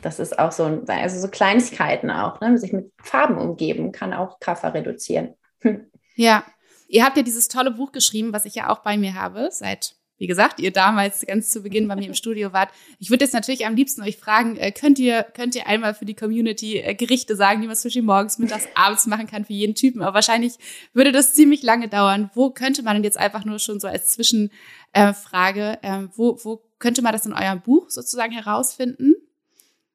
[0.01, 2.59] das ist auch so, also so Kleinigkeiten auch, ne?
[2.59, 5.35] sich mit Farben umgeben, kann auch Kaffer reduzieren.
[6.14, 6.45] Ja,
[6.89, 9.97] ihr habt ja dieses tolle Buch geschrieben, was ich ja auch bei mir habe, seit,
[10.18, 12.70] wie gesagt, ihr damals ganz zu Beginn bei mir im Studio wart.
[12.98, 16.04] Ich würde jetzt natürlich am liebsten euch fragen, äh, könnt ihr, könnt ihr einmal für
[16.04, 19.74] die Community äh, Gerichte sagen, die man zwischen morgens, mittags, abends machen kann für jeden
[19.74, 20.02] Typen?
[20.02, 20.54] Aber wahrscheinlich
[20.92, 22.30] würde das ziemlich lange dauern.
[22.34, 24.50] Wo könnte man denn jetzt einfach nur schon so als Zwischen
[24.92, 29.14] äh, Frage, äh, wo, wo könnte man das in eurem Buch sozusagen herausfinden?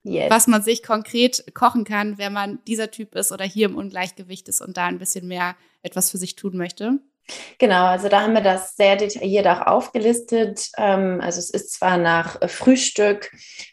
[0.04, 0.30] Yes.
[0.30, 4.48] Was man sich konkret kochen kann, wenn man dieser Typ ist oder hier im Ungleichgewicht
[4.48, 7.00] ist und da ein bisschen mehr etwas für sich tun möchte?
[7.60, 10.70] Genau, also da haben wir das sehr detailliert auch aufgelistet.
[10.78, 13.32] Ähm, also es ist zwar nach äh, Frühstück,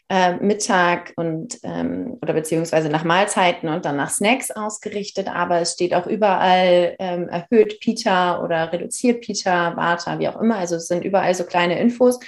[0.09, 5.73] äh, Mittag und ähm, oder beziehungsweise nach Mahlzeiten und dann nach Snacks ausgerichtet, aber es
[5.73, 10.57] steht auch überall ähm, erhöht Pita oder reduziert Pita, Vata, wie auch immer.
[10.57, 12.19] Also es sind überall so kleine Infos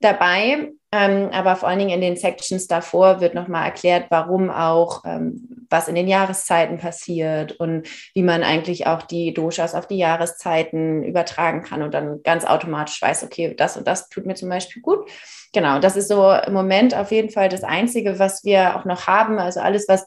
[0.00, 0.72] dabei.
[0.92, 5.66] Ähm, aber vor allen Dingen in den Sections davor wird nochmal erklärt, warum auch, ähm,
[5.68, 11.02] was in den Jahreszeiten passiert und wie man eigentlich auch die Doshas auf die Jahreszeiten
[11.02, 14.80] übertragen kann und dann ganz automatisch weiß, okay, das und das tut mir zum Beispiel
[14.80, 15.10] gut.
[15.52, 19.08] Genau, das ist so im Moment auf jeden Fall das Einzige, was wir auch noch
[19.08, 19.38] haben.
[19.38, 20.06] Also alles, was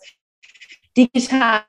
[0.95, 1.61] digital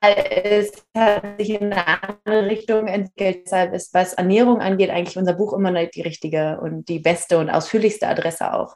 [0.43, 3.45] ist, hat sich in eine andere Richtung entwickelt.
[3.45, 7.37] Deshalb ist, was Ernährung angeht, eigentlich unser Buch immer noch die richtige und die beste
[7.39, 8.75] und ausführlichste Adresse auch.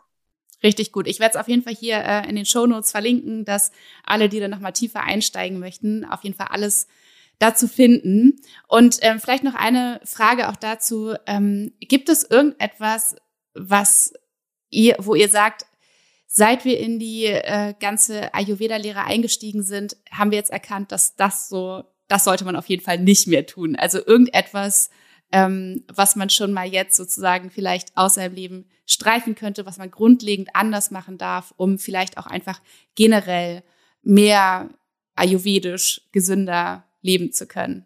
[0.66, 1.06] Richtig gut.
[1.08, 3.72] Ich werde es auf jeden Fall hier äh, in den Show Notes verlinken, dass
[4.04, 6.88] alle, die da nochmal tiefer einsteigen möchten, auf jeden Fall alles
[7.38, 8.42] dazu finden.
[8.68, 11.14] Und ähm, vielleicht noch eine Frage auch dazu.
[11.28, 13.16] Ähm, gibt es irgendetwas,
[13.54, 14.14] was
[14.72, 15.68] ihr, wo ihr sagt,
[16.26, 21.48] seit wir in die äh, ganze Ayurveda-Lehre eingestiegen sind, haben wir jetzt erkannt, dass das
[21.48, 23.76] so, das sollte man auf jeden Fall nicht mehr tun.
[23.76, 24.90] Also irgendetwas,
[25.36, 29.92] ähm, was man schon mal jetzt sozusagen vielleicht aus seinem Leben streichen könnte, was man
[29.92, 32.62] grundlegend anders machen darf, um vielleicht auch einfach
[32.96, 33.62] generell
[34.02, 34.70] mehr
[35.16, 37.86] ayurvedisch gesünder leben zu können?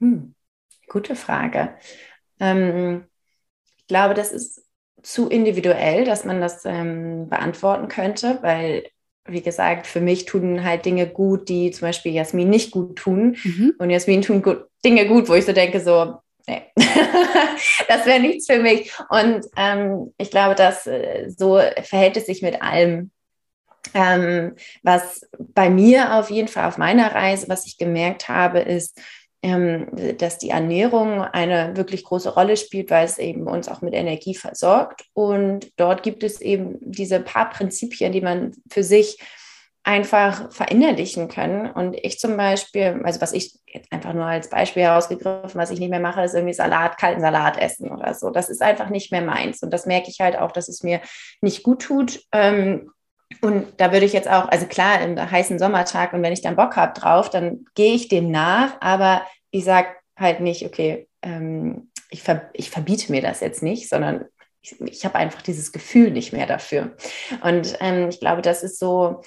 [0.00, 0.34] Hm,
[0.88, 1.74] gute Frage.
[2.40, 3.04] Ähm,
[3.76, 4.64] ich glaube, das ist
[5.02, 8.88] zu individuell, dass man das ähm, beantworten könnte, weil,
[9.26, 13.36] wie gesagt, für mich tun halt Dinge gut, die zum Beispiel Jasmin nicht gut tun.
[13.44, 13.74] Mhm.
[13.76, 16.62] Und Jasmin tun gut, Dinge gut, wo ich so denke, so, nee,
[17.88, 18.92] das wäre nichts für mich.
[19.08, 23.10] Und ähm, ich glaube, dass äh, so verhält es sich mit allem.
[23.92, 28.98] Ähm, was bei mir auf jeden Fall auf meiner Reise, was ich gemerkt habe, ist,
[29.44, 33.92] ähm, dass die Ernährung eine wirklich große Rolle spielt, weil es eben uns auch mit
[33.92, 35.04] Energie versorgt.
[35.12, 39.18] Und dort gibt es eben diese paar Prinzipien, die man für sich
[39.84, 41.70] einfach verinnerlichen können.
[41.70, 45.78] Und ich zum Beispiel, also was ich jetzt einfach nur als Beispiel herausgegriffen, was ich
[45.78, 48.30] nicht mehr mache, ist irgendwie Salat, kalten Salat essen oder so.
[48.30, 49.62] Das ist einfach nicht mehr meins.
[49.62, 51.00] Und das merke ich halt auch, dass es mir
[51.42, 52.20] nicht gut tut.
[52.32, 52.90] Ähm,
[53.42, 56.56] und da würde ich jetzt auch, also klar, im heißen Sommertag und wenn ich dann
[56.56, 61.90] Bock habe drauf, dann gehe ich dem nach, aber ich sage halt nicht, okay, ähm,
[62.10, 64.24] ich, ver ich verbiete mir das jetzt nicht, sondern
[64.62, 66.96] ich, ich habe einfach dieses Gefühl nicht mehr dafür.
[67.42, 69.22] Und ähm, ich glaube, das ist so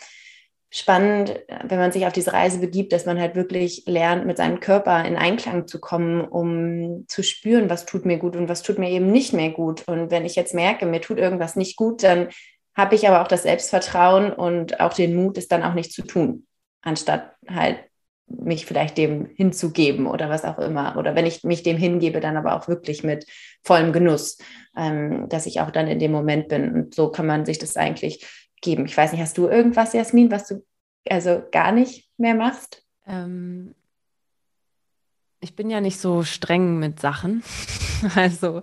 [0.78, 4.60] spannend, wenn man sich auf diese Reise begibt, dass man halt wirklich lernt, mit seinem
[4.60, 8.78] Körper in Einklang zu kommen, um zu spüren, was tut mir gut und was tut
[8.78, 9.88] mir eben nicht mehr gut.
[9.88, 12.30] Und wenn ich jetzt merke, mir tut irgendwas nicht gut, dann
[12.76, 16.04] habe ich aber auch das Selbstvertrauen und auch den Mut, es dann auch nicht zu
[16.04, 16.46] tun,
[16.82, 17.80] anstatt halt
[18.28, 20.96] mich vielleicht dem hinzugeben oder was auch immer.
[20.98, 23.26] Oder wenn ich mich dem hingebe, dann aber auch wirklich mit
[23.64, 24.38] vollem Genuss,
[24.76, 26.72] ähm, dass ich auch dann in dem Moment bin.
[26.74, 28.86] Und so kann man sich das eigentlich geben.
[28.86, 30.66] Ich weiß nicht, hast du irgendwas, Jasmin, was du
[31.10, 32.84] also gar nicht mehr machst?
[33.06, 33.76] Ähm,
[35.40, 37.44] ich bin ja nicht so streng mit Sachen.
[38.16, 38.62] also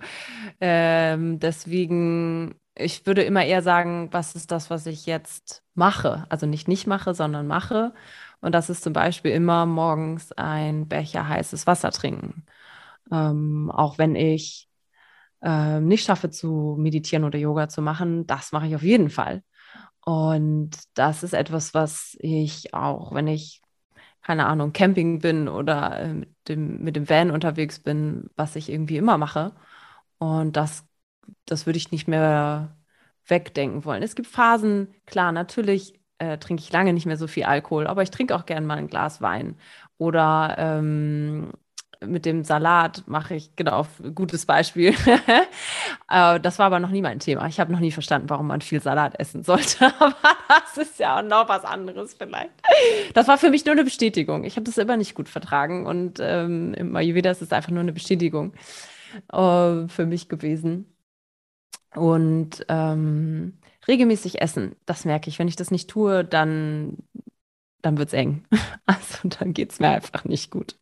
[0.61, 6.27] ähm, deswegen ich würde immer eher sagen, was ist das, was ich jetzt mache?
[6.29, 7.95] Also nicht nicht mache, sondern mache.
[8.41, 12.45] Und das ist zum Beispiel immer morgens ein Becher heißes Wasser trinken.
[13.13, 14.69] Ähm, auch wenn ich
[15.43, 19.45] äh, nicht schaffe zu meditieren oder Yoga zu machen, das mache ich auf jeden Fall.
[20.05, 23.63] Und das ist etwas, was ich auch, wenn ich,
[24.23, 28.71] keine Ahnung, Camping bin oder äh, mit, dem, mit dem Van unterwegs bin, was ich
[28.71, 29.55] irgendwie immer mache.
[30.19, 30.87] Und das
[31.47, 32.77] das würde ich nicht mehr
[33.27, 34.03] wegdenken wollen.
[34.03, 38.03] Es gibt Phasen, klar, natürlich äh, trinke ich lange nicht mehr so viel Alkohol, aber
[38.03, 39.59] ich trinke auch gerne mal ein Glas Wein.
[39.99, 41.53] Oder ähm,
[42.07, 44.95] mit dem Salat mache ich, genau, gutes Beispiel.
[46.11, 47.47] äh, das war aber noch nie mein Thema.
[47.47, 49.87] Ich habe noch nie verstanden, warum man viel Salat essen sollte.
[49.99, 50.15] aber
[50.49, 52.51] das ist ja auch noch was anderes vielleicht.
[53.15, 54.45] Das war für mich nur eine Bestätigung.
[54.45, 57.81] Ich habe das immer nicht gut vertragen und ähm, im Ayurveda ist es einfach nur
[57.81, 58.55] eine Bestätigung
[59.33, 60.95] äh, für mich gewesen.
[61.95, 65.39] Und ähm, regelmäßig essen, das merke ich.
[65.39, 66.99] Wenn ich das nicht tue, dann,
[67.83, 68.45] dann wird es eng.
[68.87, 70.77] Also dann geht es mir einfach nicht gut.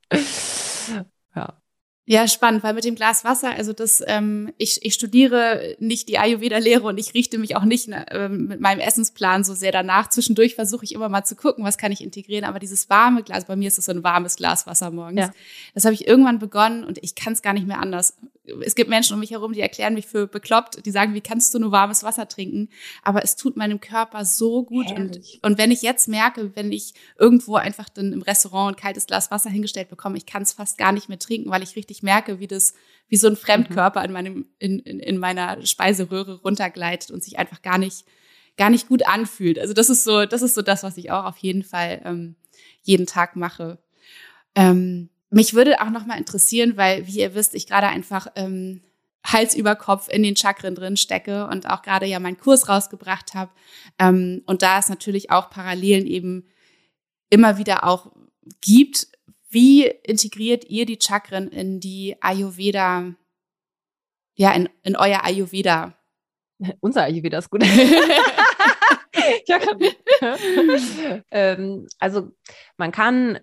[1.34, 1.62] Ja.
[2.04, 6.18] Ja, spannend, weil mit dem Glas Wasser, also das, ähm, ich, ich studiere nicht die
[6.18, 10.10] Ayurveda-Lehre und ich richte mich auch nicht ähm, mit meinem Essensplan so sehr danach.
[10.10, 13.44] Zwischendurch versuche ich immer mal zu gucken, was kann ich integrieren, aber dieses warme Glas,
[13.44, 15.20] bei mir ist es so ein warmes Glas Wasser morgens.
[15.20, 15.32] Ja.
[15.74, 18.90] Das habe ich irgendwann begonnen und ich kann es gar nicht mehr anders es gibt
[18.90, 21.70] Menschen um mich herum, die erklären mich für bekloppt, die sagen, wie kannst du nur
[21.70, 22.70] warmes Wasser trinken?
[23.03, 24.90] Aber es tut meinem Körper so gut.
[24.90, 29.07] Und, und wenn ich jetzt merke, wenn ich irgendwo einfach dann im Restaurant ein kaltes
[29.07, 32.03] Glas Wasser hingestellt bekomme, ich kann es fast gar nicht mehr trinken, weil ich richtig
[32.03, 32.74] merke, wie das,
[33.09, 34.07] wie so ein Fremdkörper mhm.
[34.07, 38.05] in meinem, in, in, in meiner Speiseröhre runtergleitet und sich einfach gar nicht,
[38.57, 39.61] gar nicht gut anfühlt.
[39.61, 42.34] Also das ist so, das ist so das, was ich auch auf jeden Fall ähm,
[42.82, 43.78] jeden Tag mache.
[44.57, 48.82] Ähm, mich würde auch noch mal interessieren, weil, wie ihr wisst, ich gerade einfach ähm,
[49.24, 53.34] Hals über Kopf in den Chakren drin stecke und auch gerade ja meinen Kurs rausgebracht
[53.34, 53.50] habe.
[53.98, 56.48] Ähm, und da es natürlich auch Parallelen eben
[57.30, 58.12] immer wieder auch
[58.60, 59.08] gibt.
[59.48, 63.14] Wie integriert ihr die Chakren in die Ayurveda,
[64.34, 65.96] ja, in, in euer Ayurveda?
[66.80, 67.64] Unser Ayurveda ist gut.
[69.46, 69.58] ja,
[71.30, 72.32] ähm, also
[72.76, 73.38] man kann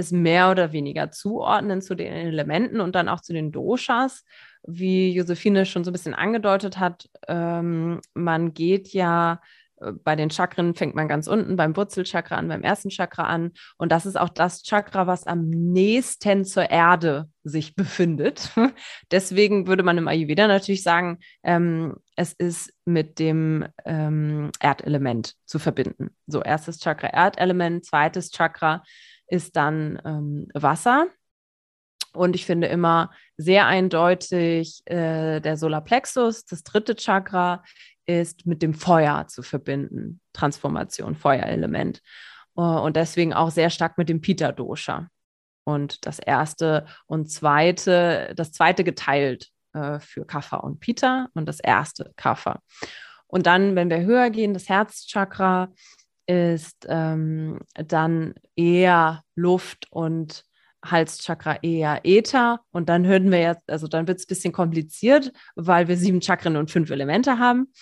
[0.00, 4.24] es mehr oder weniger zuordnen zu den Elementen und dann auch zu den Doshas.
[4.66, 9.40] Wie Josephine schon so ein bisschen angedeutet hat, ähm, man geht ja
[9.80, 13.52] äh, bei den Chakren fängt man ganz unten beim Wurzelchakra an, beim ersten Chakra an.
[13.76, 18.50] Und das ist auch das Chakra, was am nächsten zur Erde sich befindet.
[19.10, 25.58] Deswegen würde man im Ayurveda natürlich sagen, ähm, es ist mit dem ähm, Erdelement zu
[25.58, 26.10] verbinden.
[26.26, 28.82] So, erstes Chakra Erdelement, zweites Chakra
[29.30, 31.06] ist dann ähm, Wasser.
[32.12, 37.62] Und ich finde immer sehr eindeutig äh, der Solarplexus, das dritte Chakra,
[38.06, 40.20] ist mit dem Feuer zu verbinden.
[40.32, 42.02] Transformation, Feuerelement.
[42.56, 45.08] Uh, und deswegen auch sehr stark mit dem Pita-Dosha.
[45.62, 51.60] Und das erste und zweite, das zweite geteilt äh, für Kapha und Pita und das
[51.60, 52.60] erste Kapha.
[53.28, 55.68] Und dann, wenn wir höher gehen, das Herzchakra
[56.30, 60.44] ist ähm, dann eher Luft und
[60.84, 62.60] Halschakra eher Äther.
[62.70, 66.22] Und dann hören wir jetzt, also dann wird es ein bisschen kompliziert, weil wir sieben
[66.22, 67.72] Chakren und fünf Elemente haben.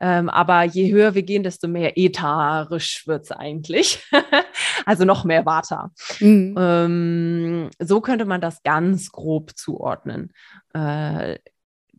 [0.00, 4.04] Ähm, aber je höher wir gehen, desto mehr ätherisch wird es eigentlich.
[4.84, 5.92] also noch mehr Vata.
[6.18, 6.56] Mhm.
[6.58, 10.32] Ähm, so könnte man das ganz grob zuordnen.
[10.74, 11.38] Äh,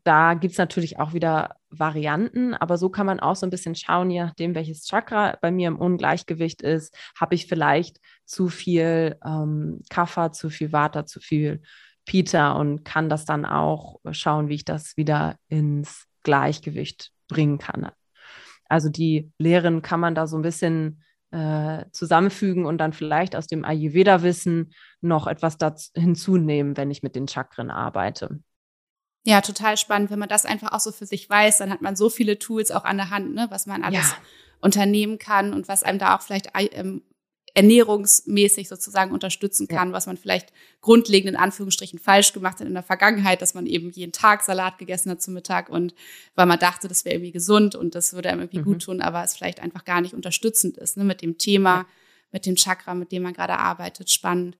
[0.03, 3.75] da gibt es natürlich auch wieder Varianten, aber so kann man auch so ein bisschen
[3.75, 9.17] schauen, je nachdem, welches Chakra bei mir im Ungleichgewicht ist, habe ich vielleicht zu viel
[9.25, 11.61] ähm, Kapha, zu viel Vata, zu viel
[12.05, 17.91] Pita und kann das dann auch schauen, wie ich das wieder ins Gleichgewicht bringen kann.
[18.67, 23.47] Also die Lehren kann man da so ein bisschen äh, zusammenfügen und dann vielleicht aus
[23.47, 25.57] dem Ayurveda-Wissen noch etwas
[25.95, 28.39] hinzunehmen, wenn ich mit den Chakren arbeite.
[29.25, 30.11] Ja, total spannend.
[30.11, 32.71] Wenn man das einfach auch so für sich weiß, dann hat man so viele Tools
[32.71, 34.17] auch an der Hand, ne, was man alles ja.
[34.59, 37.03] unternehmen kann und was einem da auch vielleicht ähm,
[37.53, 39.93] ernährungsmäßig sozusagen unterstützen kann, ja.
[39.93, 40.51] was man vielleicht
[40.81, 44.77] grundlegend in Anführungsstrichen falsch gemacht hat in der Vergangenheit, dass man eben jeden Tag Salat
[44.77, 45.93] gegessen hat zum Mittag und
[46.35, 48.65] weil man dachte, das wäre irgendwie gesund und das würde einem irgendwie mhm.
[48.65, 51.77] gut tun, aber es vielleicht einfach gar nicht unterstützend ist, ne, mit dem Thema.
[51.77, 51.85] Ja
[52.33, 54.09] mit dem Chakra, mit dem man gerade arbeitet.
[54.09, 54.57] Spannend.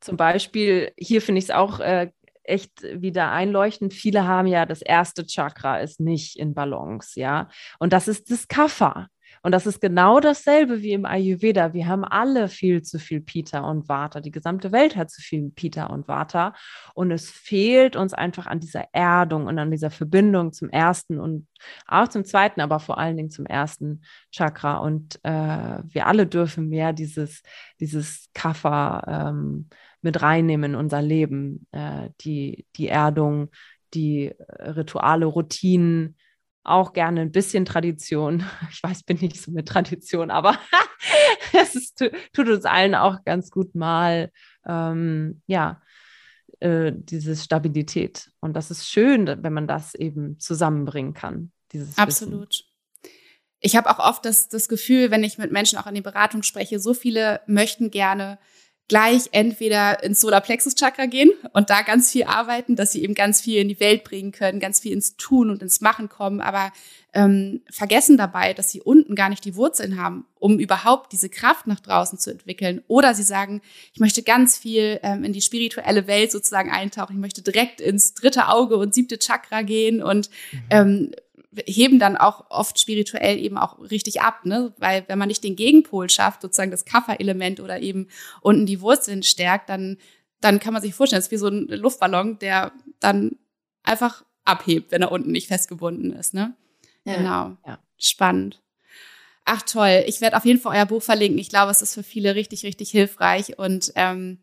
[0.00, 2.10] Zum Beispiel, hier finde ich es auch äh,
[2.44, 3.94] echt wieder einleuchtend.
[3.94, 7.48] Viele haben ja das erste Chakra ist nicht in Balance, ja.
[7.78, 9.08] Und das ist das Kapha.
[9.42, 11.72] Und das ist genau dasselbe wie im Ayurveda.
[11.72, 14.20] Wir haben alle viel zu viel Pita und Vata.
[14.20, 16.54] Die gesamte Welt hat zu viel Pita und Vata.
[16.94, 21.48] Und es fehlt uns einfach an dieser Erdung und an dieser Verbindung zum ersten und
[21.86, 24.78] auch zum zweiten, aber vor allen Dingen zum ersten Chakra.
[24.78, 27.42] Und äh, wir alle dürfen mehr dieses,
[27.80, 29.68] dieses Kapha ähm,
[30.02, 31.66] mit reinnehmen in unser Leben.
[31.72, 33.50] Äh, die, die Erdung,
[33.94, 36.16] die äh, Rituale, Routinen,
[36.64, 38.44] auch gerne ein bisschen Tradition.
[38.70, 40.58] Ich weiß, bin nicht so mit Tradition, aber
[41.52, 44.30] es ist, tut uns allen auch ganz gut mal,
[44.66, 45.80] ähm, ja,
[46.60, 48.30] äh, diese Stabilität.
[48.40, 51.52] Und das ist schön, wenn man das eben zusammenbringen kann.
[51.72, 52.50] Dieses Absolut.
[52.50, 52.68] Wissen.
[53.60, 56.42] Ich habe auch oft das, das Gefühl, wenn ich mit Menschen auch in die Beratung
[56.42, 58.38] spreche, so viele möchten gerne
[58.88, 63.60] gleich entweder ins Solarplexus-Chakra gehen und da ganz viel arbeiten, dass sie eben ganz viel
[63.60, 66.72] in die Welt bringen können, ganz viel ins Tun und ins Machen kommen, aber
[67.14, 71.66] ähm, vergessen dabei, dass sie unten gar nicht die Wurzeln haben, um überhaupt diese Kraft
[71.66, 72.82] nach draußen zu entwickeln.
[72.86, 73.60] Oder sie sagen,
[73.92, 78.14] ich möchte ganz viel ähm, in die spirituelle Welt sozusagen eintauchen, ich möchte direkt ins
[78.14, 80.58] dritte Auge und siebte Chakra gehen und mhm.
[80.70, 81.12] ähm,
[81.66, 84.72] heben dann auch oft spirituell eben auch richtig ab, ne?
[84.78, 88.08] Weil wenn man nicht den Gegenpol schafft, sozusagen das Kafferelement oder eben
[88.40, 89.98] unten die Wurzeln stärkt, dann,
[90.40, 93.36] dann kann man sich vorstellen, es ist wie so ein Luftballon, der dann
[93.82, 96.54] einfach abhebt, wenn er unten nicht festgebunden ist, ne?
[97.04, 97.56] Ja, genau.
[97.66, 97.78] Ja.
[97.98, 98.60] Spannend.
[99.44, 100.04] Ach toll.
[100.06, 101.38] Ich werde auf jeden Fall euer Buch verlinken.
[101.38, 104.38] Ich glaube, es ist für viele richtig, richtig hilfreich und ähm,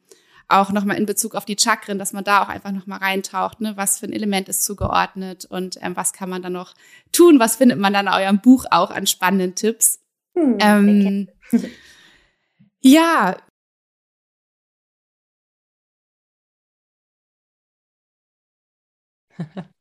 [0.49, 3.77] auch nochmal in Bezug auf die Chakren, dass man da auch einfach nochmal reintaucht, ne?
[3.77, 6.73] was für ein Element ist zugeordnet und ähm, was kann man dann noch
[7.11, 9.99] tun, was findet man dann in eurem Buch auch an spannenden Tipps.
[10.35, 11.29] Hm, ähm,
[12.81, 13.37] ja,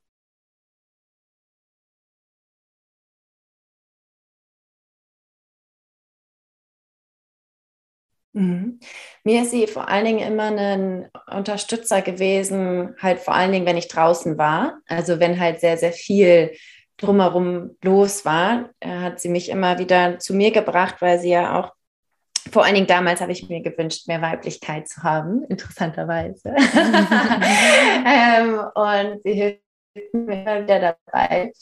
[8.38, 8.78] Mhm.
[9.24, 13.76] Mir ist sie vor allen Dingen immer ein Unterstützer gewesen, halt vor allen Dingen, wenn
[13.76, 14.78] ich draußen war.
[14.86, 16.52] Also wenn halt sehr, sehr viel
[16.98, 21.58] drumherum los war, äh, hat sie mich immer wieder zu mir gebracht, weil sie ja
[21.58, 21.72] auch,
[22.52, 26.54] vor allen Dingen damals habe ich mir gewünscht, mehr Weiblichkeit zu haben, interessanterweise.
[28.06, 29.62] ähm, und sie hilft
[30.12, 31.52] mir immer wieder dabei,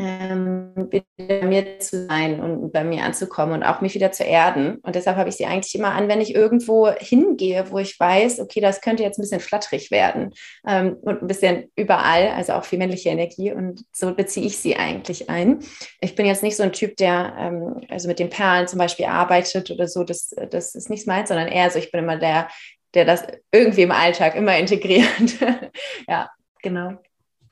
[0.00, 4.24] ähm, wieder bei mir zu sein und bei mir anzukommen und auch mich wieder zu
[4.24, 4.76] erden.
[4.76, 8.40] Und deshalb habe ich sie eigentlich immer an, wenn ich irgendwo hingehe, wo ich weiß,
[8.40, 10.32] okay, das könnte jetzt ein bisschen flatterig werden
[10.66, 13.52] ähm, und ein bisschen überall, also auch viel männliche Energie.
[13.52, 15.58] Und so beziehe ich sie eigentlich ein.
[16.00, 19.06] Ich bin jetzt nicht so ein Typ, der ähm, also mit den Perlen zum Beispiel
[19.06, 20.02] arbeitet oder so.
[20.02, 22.48] Das, das ist nicht meins, sondern eher so, ich bin immer der,
[22.94, 25.36] der das irgendwie im Alltag immer integriert.
[26.08, 26.30] ja,
[26.62, 26.96] genau.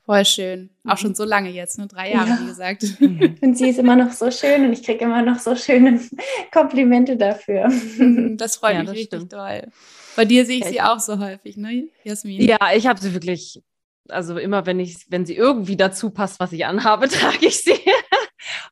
[0.09, 0.71] Voll schön.
[0.87, 2.39] Auch schon so lange jetzt, nur drei Jahre, ja.
[2.41, 2.83] wie gesagt.
[3.43, 6.01] Und sie ist immer noch so schön und ich kriege immer noch so schöne
[6.51, 7.69] Komplimente dafür.
[7.69, 9.33] Mhm, das freut ja, mich das richtig stimmt.
[9.33, 9.67] doll.
[10.15, 12.41] Bei dir sehe ich sie auch so häufig, ne, Jasmin?
[12.41, 13.61] Ja, ich habe sie wirklich,
[14.07, 17.79] also immer wenn ich, wenn sie irgendwie dazu passt, was ich anhabe, trage ich sie.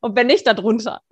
[0.00, 1.02] und wenn nicht, darunter.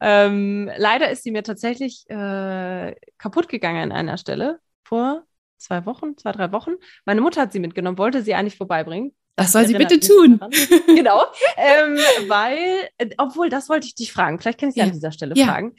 [0.00, 5.24] ähm, leider ist sie mir tatsächlich äh, kaputt gegangen an einer Stelle vor
[5.60, 6.72] zwei Wochen, zwei, drei Wochen.
[7.04, 9.14] Meine Mutter hat sie mitgenommen, wollte sie eigentlich vorbeibringen.
[9.36, 10.40] Das, das soll sie bitte tun.
[10.86, 11.24] genau.
[11.56, 11.96] Ähm,
[12.28, 14.38] weil, äh, obwohl, das wollte ich dich fragen.
[14.38, 14.86] Vielleicht kann ich sie ja.
[14.86, 15.46] an dieser Stelle ja.
[15.46, 15.74] fragen.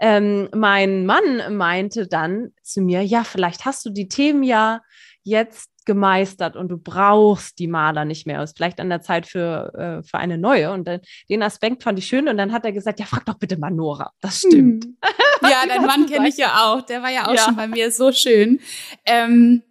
[0.00, 4.80] Ähm, mein Mann meinte dann zu mir, ja, vielleicht hast du die Themen ja
[5.22, 8.42] jetzt gemeistert und du brauchst die Maler nicht mehr.
[8.42, 10.72] Ist vielleicht an der Zeit für, äh, für eine neue.
[10.72, 12.28] Und dann, den Aspekt fand ich schön.
[12.28, 14.12] Und dann hat er gesagt, ja, frag doch bitte mal Nora.
[14.20, 14.84] Das stimmt.
[14.84, 14.96] Hm.
[15.42, 16.82] ja, dein Mann kenne ich ja auch.
[16.82, 17.44] Der war ja auch ja.
[17.44, 17.90] schon bei mir.
[17.90, 18.60] So schön.
[19.04, 19.62] Ähm,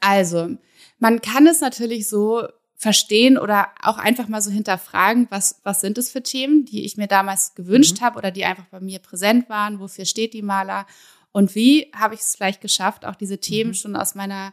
[0.00, 0.56] also,
[0.98, 5.96] man kann es natürlich so verstehen oder auch einfach mal so hinterfragen, was, was sind
[5.96, 8.04] es für Themen, die ich mir damals gewünscht mhm.
[8.04, 10.86] habe oder die einfach bei mir präsent waren, wofür steht die Maler
[11.32, 13.74] und wie habe ich es vielleicht geschafft, auch diese Themen mhm.
[13.74, 14.52] schon aus meiner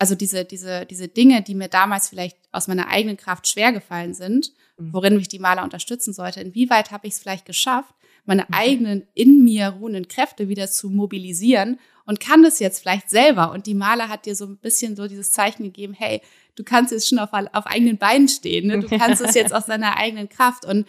[0.00, 4.14] also diese, diese, diese Dinge, die mir damals vielleicht aus meiner eigenen Kraft schwer gefallen
[4.14, 4.94] sind, mhm.
[4.94, 7.94] worin mich die Maler unterstützen sollte, inwieweit habe ich es vielleicht geschafft,
[8.24, 8.54] meine mhm.
[8.54, 13.52] eigenen in mir ruhenden Kräfte wieder zu mobilisieren und kann das jetzt vielleicht selber.
[13.52, 16.22] Und die Maler hat dir so ein bisschen so dieses Zeichen gegeben, hey,
[16.56, 18.80] du kannst jetzt schon auf, auf eigenen Beinen stehen, ne?
[18.80, 20.64] du kannst es jetzt aus deiner eigenen Kraft.
[20.64, 20.86] Und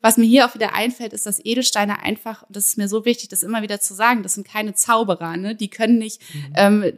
[0.00, 3.28] was mir hier auch wieder einfällt, ist, dass Edelsteine einfach, das ist mir so wichtig,
[3.28, 5.54] das immer wieder zu sagen, das sind keine Zauberer, ne?
[5.54, 6.52] Die können nicht, mhm.
[6.56, 6.92] ähm,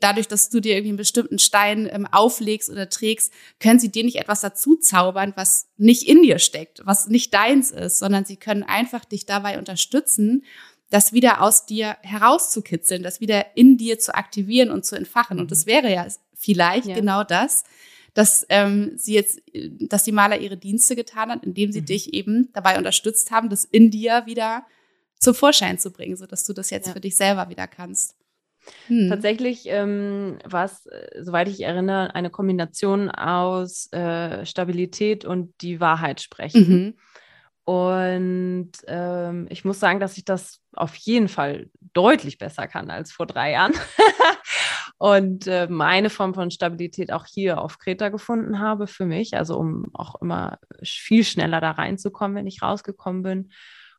[0.00, 4.04] dadurch, dass du dir irgendwie einen bestimmten Stein ähm, auflegst oder trägst, können sie dir
[4.04, 8.36] nicht etwas dazu zaubern, was nicht in dir steckt, was nicht deins ist, sondern sie
[8.36, 10.44] können einfach dich dabei unterstützen,
[10.90, 15.38] das wieder aus dir herauszukitzeln, das wieder in dir zu aktivieren und zu entfachen.
[15.38, 15.70] Und das mhm.
[15.70, 16.94] wäre ja vielleicht ja.
[16.94, 17.64] genau das,
[18.14, 19.40] dass ähm, sie jetzt,
[19.80, 21.86] dass die Maler ihre Dienste getan hat, indem sie mhm.
[21.86, 24.64] dich eben dabei unterstützt haben, das in dir wieder
[25.20, 26.92] zum Vorschein zu bringen, so dass du das jetzt ja.
[26.94, 28.16] für dich selber wieder kannst.
[28.86, 29.08] Hm.
[29.08, 35.80] Tatsächlich ähm, war es, äh, soweit ich erinnere, eine Kombination aus äh, Stabilität und die
[35.80, 36.68] Wahrheit sprechen.
[36.68, 36.94] Mhm.
[37.68, 43.12] Und ähm, ich muss sagen, dass ich das auf jeden Fall deutlich besser kann als
[43.12, 43.74] vor drei Jahren.
[44.98, 49.58] und äh, meine Form von Stabilität auch hier auf Kreta gefunden habe für mich, also
[49.58, 53.50] um auch immer viel schneller da reinzukommen, wenn ich rausgekommen bin.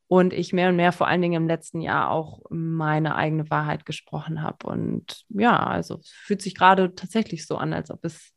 [0.10, 3.86] Und ich mehr und mehr, vor allen Dingen im letzten Jahr, auch meine eigene Wahrheit
[3.86, 4.66] gesprochen habe.
[4.66, 8.34] Und ja, also es fühlt sich gerade tatsächlich so an, als ob es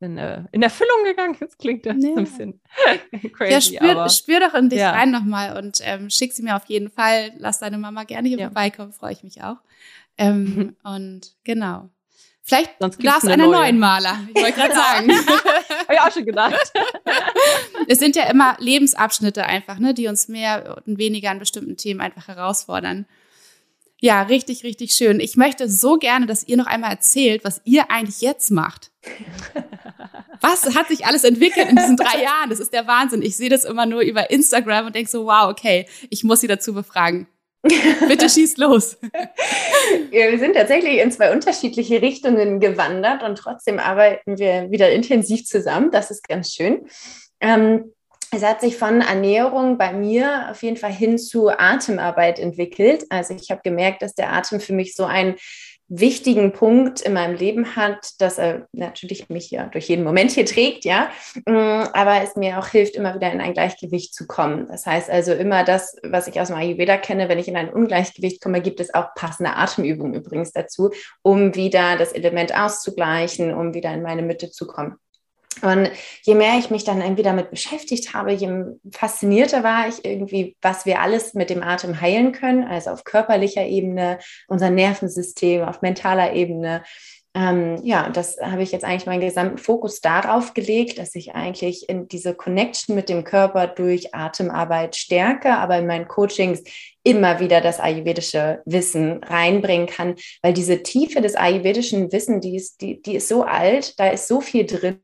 [0.00, 1.60] in, äh, in Erfüllung gegangen ist.
[1.60, 2.08] Klingt das ja.
[2.08, 2.60] ein bisschen
[3.34, 3.52] crazy.
[3.52, 4.90] Ja, spür, aber, spür doch in dich ja.
[4.90, 7.32] rein nochmal und ähm, schick sie mir auf jeden Fall.
[7.38, 8.46] Lass deine Mama gerne hier ja.
[8.46, 9.58] vorbeikommen, freue ich mich auch.
[10.18, 10.74] Ähm.
[10.82, 11.88] Und genau.
[12.42, 14.18] Vielleicht Sonst darfst du einen neuen Maler.
[14.34, 15.10] Ich wollte gerade sagen.
[15.86, 16.72] Habe ich auch schon gedacht.
[17.88, 22.00] es sind ja immer Lebensabschnitte einfach, ne, die uns mehr und weniger an bestimmten Themen
[22.00, 23.06] einfach herausfordern.
[23.98, 25.20] Ja, richtig, richtig schön.
[25.20, 28.90] Ich möchte so gerne, dass ihr noch einmal erzählt, was ihr eigentlich jetzt macht.
[30.42, 32.50] Was hat sich alles entwickelt in diesen drei Jahren?
[32.50, 33.22] Das ist der Wahnsinn.
[33.22, 36.46] Ich sehe das immer nur über Instagram und denke so, wow, okay, ich muss sie
[36.46, 37.26] dazu befragen.
[38.08, 38.96] Bitte schießt los.
[40.10, 45.46] Ja, wir sind tatsächlich in zwei unterschiedliche Richtungen gewandert und trotzdem arbeiten wir wieder intensiv
[45.46, 45.90] zusammen.
[45.90, 46.86] Das ist ganz schön.
[47.40, 47.92] Ähm,
[48.32, 53.04] es hat sich von Ernährung bei mir auf jeden Fall hin zu Atemarbeit entwickelt.
[53.08, 55.36] Also ich habe gemerkt, dass der Atem für mich so ein
[55.88, 60.44] wichtigen Punkt in meinem Leben hat, dass er natürlich mich ja durch jeden Moment hier
[60.44, 61.10] trägt, ja,
[61.46, 64.66] mm, aber es mir auch hilft, immer wieder in ein Gleichgewicht zu kommen.
[64.68, 67.72] Das heißt also immer das, was ich aus dem Ayurveda kenne, wenn ich in ein
[67.72, 70.90] Ungleichgewicht komme, gibt es auch passende Atemübungen übrigens dazu,
[71.22, 74.96] um wieder das Element auszugleichen, um wieder in meine Mitte zu kommen.
[75.62, 75.90] Und
[76.22, 78.48] je mehr ich mich dann irgendwie damit beschäftigt habe, je
[78.92, 83.64] faszinierter war ich irgendwie, was wir alles mit dem Atem heilen können, also auf körperlicher
[83.64, 86.82] Ebene, unser Nervensystem, auf mentaler Ebene.
[87.34, 91.88] Ähm, ja, das habe ich jetzt eigentlich meinen gesamten Fokus darauf gelegt, dass ich eigentlich
[91.88, 96.62] in diese Connection mit dem Körper durch Atemarbeit stärke, aber in meinen Coachings
[97.02, 102.80] immer wieder das ayurvedische Wissen reinbringen kann, weil diese Tiefe des ayurvedischen Wissens, die ist,
[102.80, 105.00] die, die ist so alt, da ist so viel drin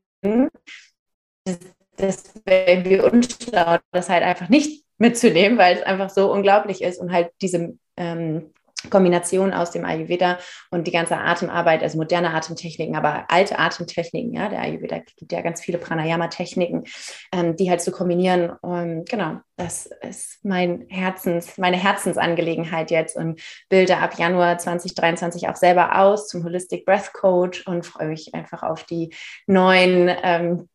[1.97, 6.99] das wäre irgendwie unschlau, das halt einfach nicht mitzunehmen, weil es einfach so unglaublich ist
[6.99, 8.53] und halt diese ähm,
[8.89, 10.39] Kombination aus dem Ayurveda
[10.71, 15.41] und die ganze Atemarbeit, also moderne Atemtechniken, aber alte Atemtechniken, ja, der Ayurveda gibt ja
[15.41, 16.83] ganz viele Pranayama-Techniken,
[17.31, 18.49] ähm, die halt zu kombinieren.
[18.61, 25.55] Und genau, das ist mein Herzens, meine Herzensangelegenheit jetzt und bilde ab Januar 2023 auch
[25.55, 29.13] selber aus zum Holistic Breath Coach und freue mich einfach auf die
[29.47, 30.69] neuen, ähm,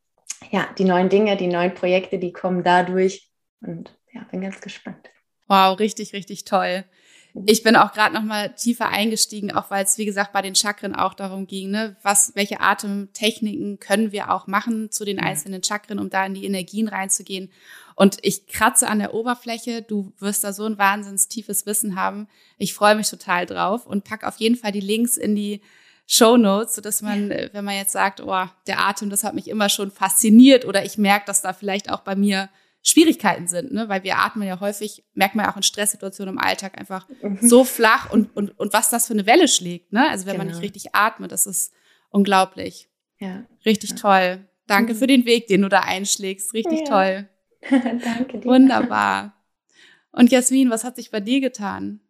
[0.50, 3.28] ja, die neuen Dinge, die neuen Projekte, die kommen dadurch
[3.60, 5.10] und ja, bin ganz gespannt.
[5.48, 6.84] Wow, richtig, richtig toll.
[7.46, 10.54] Ich bin auch gerade noch mal tiefer eingestiegen, auch weil es wie gesagt bei den
[10.54, 15.62] Chakren auch darum ging, ne, was welche Atemtechniken können wir auch machen zu den einzelnen
[15.62, 17.50] Chakren, um da in die Energien reinzugehen.
[17.94, 19.82] Und ich kratze an der Oberfläche.
[19.82, 22.28] Du wirst da so ein wahnsinns tiefes Wissen haben.
[22.56, 25.60] Ich freue mich total drauf und pack auf jeden Fall die Links in die
[26.06, 29.48] Show Notes, so dass man, wenn man jetzt sagt, oh, der Atem, das hat mich
[29.48, 32.48] immer schon fasziniert oder ich merke, dass da vielleicht auch bei mir
[32.82, 33.88] Schwierigkeiten sind, ne?
[33.88, 37.38] weil wir atmen ja häufig, merkt man ja auch in Stresssituationen im Alltag einfach mhm.
[37.40, 39.92] so flach und, und, und was das für eine Welle schlägt.
[39.92, 40.08] Ne?
[40.08, 40.44] Also wenn genau.
[40.44, 41.72] man nicht richtig atmet, das ist
[42.10, 42.88] unglaublich.
[43.18, 43.44] Ja.
[43.66, 43.96] Richtig ja.
[43.96, 44.48] toll.
[44.66, 44.98] Danke mhm.
[44.98, 46.54] für den Weg, den du da einschlägst.
[46.54, 46.84] Richtig ja.
[46.86, 47.28] toll.
[47.70, 48.44] Danke dir.
[48.44, 49.34] Wunderbar.
[50.12, 52.00] Und Jasmin, was hat sich bei dir getan?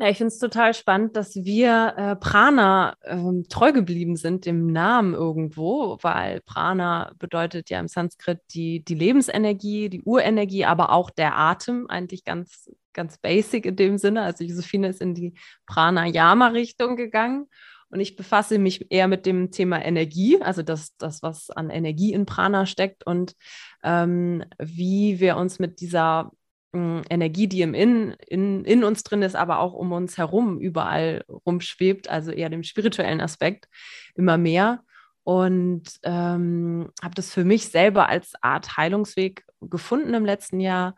[0.00, 4.68] Ja, ich finde es total spannend, dass wir äh, Prana ähm, treu geblieben sind, dem
[4.68, 11.10] Namen irgendwo, weil Prana bedeutet ja im Sanskrit die, die Lebensenergie, die Urenergie, aber auch
[11.10, 14.22] der Atem, eigentlich ganz, ganz basic in dem Sinne.
[14.22, 15.34] Also Josephine ist in die
[15.66, 17.48] Pranayama-Richtung gegangen.
[17.90, 22.14] Und ich befasse mich eher mit dem Thema Energie, also das, das was an Energie
[22.14, 23.34] in Prana steckt und
[23.82, 26.30] ähm, wie wir uns mit dieser
[26.72, 31.24] Energie, die im in, in, in uns drin ist, aber auch um uns herum überall
[31.46, 33.68] rumschwebt, also eher dem spirituellen Aspekt
[34.14, 34.82] immer mehr.
[35.24, 40.94] Und ähm, habe das für mich selber als Art Heilungsweg gefunden im letzten Jahr.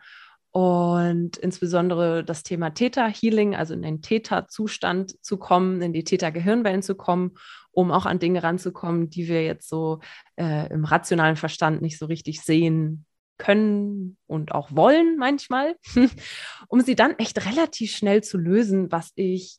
[0.51, 6.95] Und insbesondere das Thema Theta-Healing, also in den Theta-Zustand zu kommen, in die Theta-Gehirnwellen zu
[6.95, 7.33] kommen,
[7.71, 10.01] um auch an Dinge ranzukommen, die wir jetzt so
[10.37, 13.07] äh, im rationalen Verstand nicht so richtig sehen
[13.43, 15.75] können und auch wollen manchmal,
[16.69, 19.59] um sie dann echt relativ schnell zu lösen, was ich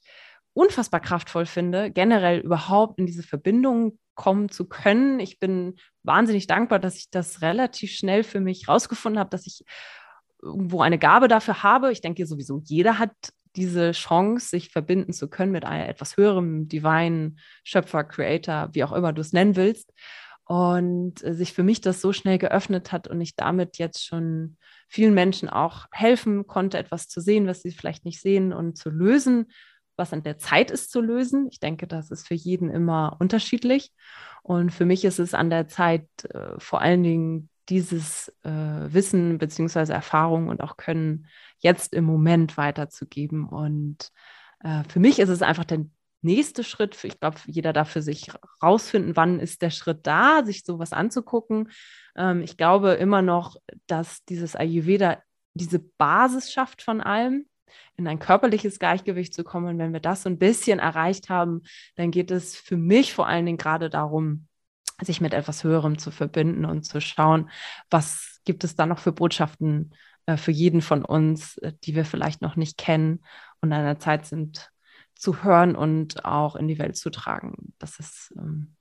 [0.53, 5.19] unfassbar kraftvoll finde, generell überhaupt in diese Verbindung kommen zu können.
[5.19, 9.65] Ich bin wahnsinnig dankbar, dass ich das relativ schnell für mich rausgefunden habe, dass ich
[10.41, 11.91] irgendwo eine Gabe dafür habe.
[11.91, 13.11] Ich denke sowieso, jeder hat
[13.57, 18.93] diese Chance, sich verbinden zu können mit einer etwas höherem Divine, Schöpfer, Creator, wie auch
[18.93, 19.91] immer du es nennen willst
[20.45, 24.57] und äh, sich für mich das so schnell geöffnet hat und ich damit jetzt schon
[24.87, 28.89] vielen Menschen auch helfen konnte, etwas zu sehen, was sie vielleicht nicht sehen und zu
[28.89, 29.47] lösen,
[29.95, 31.47] was an der Zeit ist zu lösen.
[31.51, 33.91] Ich denke, das ist für jeden immer unterschiedlich.
[34.41, 39.37] Und für mich ist es an der Zeit, äh, vor allen Dingen dieses äh, Wissen
[39.37, 41.27] beziehungsweise Erfahrung und auch Können
[41.59, 43.47] jetzt im Moment weiterzugeben.
[43.47, 44.09] Und
[44.59, 45.85] äh, für mich ist es einfach der
[46.23, 50.63] nächste Schritt, ich glaube, jeder darf für sich rausfinden, wann ist der Schritt da, sich
[50.63, 51.71] sowas anzugucken.
[52.15, 53.57] Ähm, ich glaube immer noch,
[53.87, 55.21] dass dieses Ayurveda
[55.53, 57.45] diese Basis schafft von allem,
[57.95, 59.67] in ein körperliches Gleichgewicht zu kommen.
[59.67, 61.61] Und wenn wir das so ein bisschen erreicht haben,
[61.95, 64.47] dann geht es für mich vor allen Dingen gerade darum,
[65.01, 67.49] sich mit etwas Höherem zu verbinden und zu schauen,
[67.89, 69.93] was gibt es da noch für Botschaften
[70.25, 73.23] äh, für jeden von uns, äh, die wir vielleicht noch nicht kennen
[73.61, 74.71] und an der Zeit sind,
[75.23, 77.73] zu hören und auch in die Welt zu tragen.
[77.79, 78.75] Das ist ähm,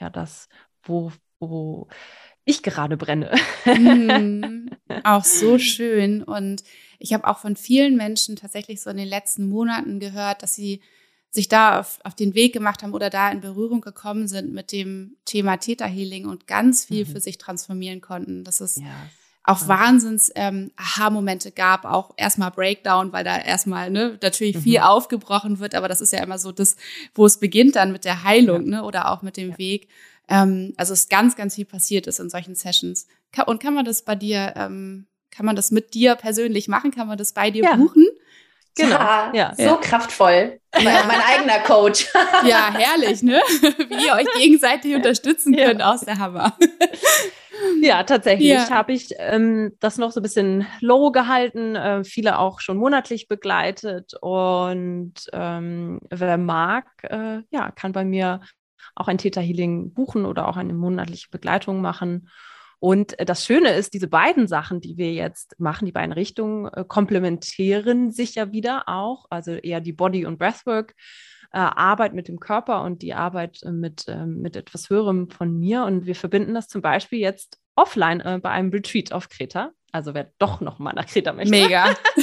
[0.00, 0.48] ja das,
[0.82, 1.86] wo, wo
[2.44, 3.32] ich gerade brenne.
[3.64, 4.70] mm,
[5.04, 6.24] auch so schön.
[6.24, 6.64] Und
[6.98, 10.82] ich habe auch von vielen Menschen tatsächlich so in den letzten Monaten gehört, dass sie
[11.30, 14.72] sich da auf, auf den Weg gemacht haben oder da in Berührung gekommen sind mit
[14.72, 17.10] dem Thema Theta Healing und ganz viel mhm.
[17.10, 18.42] für sich transformieren konnten.
[18.42, 19.08] Das ist ja
[19.44, 24.84] auch Wahnsinns ähm, Aha-Momente gab, auch erstmal Breakdown, weil da erstmal ne, natürlich viel mhm.
[24.84, 26.76] aufgebrochen wird, aber das ist ja immer so das,
[27.14, 28.70] wo es beginnt dann mit der Heilung, ja.
[28.70, 29.58] ne, oder auch mit dem ja.
[29.58, 29.88] Weg.
[30.28, 33.06] Ähm, also es ganz, ganz viel passiert ist in solchen Sessions.
[33.46, 36.92] Und kann man das bei dir, ähm, kann man das mit dir persönlich machen?
[36.92, 37.76] Kann man das bei dir ja.
[37.76, 38.06] buchen?
[38.76, 38.98] Genau.
[38.98, 39.54] Ja, ja.
[39.54, 39.76] so ja.
[39.76, 40.60] kraftvoll.
[40.74, 42.08] Mein, mein, eigener Coach.
[42.44, 43.40] Ja, herrlich, ne?
[43.60, 45.92] Wie ihr euch gegenseitig unterstützen könnt ja.
[45.92, 46.56] aus der Hammer.
[47.80, 52.60] Ja, tatsächlich habe ich ähm, das noch so ein bisschen low gehalten, äh, viele auch
[52.60, 58.40] schon monatlich begleitet und ähm, wer mag, äh, ja, kann bei mir
[58.96, 62.28] auch ein Theta Healing buchen oder auch eine monatliche Begleitung machen.
[62.82, 66.66] Und äh, das Schöne ist, diese beiden Sachen, die wir jetzt machen, die beiden Richtungen,
[66.66, 70.96] äh, komplementieren sich ja wieder auch, also eher die Body- und Breathwork
[71.52, 75.84] äh, Arbeit mit dem Körper und die Arbeit mit, äh, mit etwas Höherem von mir.
[75.84, 79.70] Und wir verbinden das zum Beispiel jetzt offline bei einem Retreat auf Kreta.
[79.92, 81.52] Also wer doch noch mal nach Kreta möchte.
[81.52, 81.94] Mega.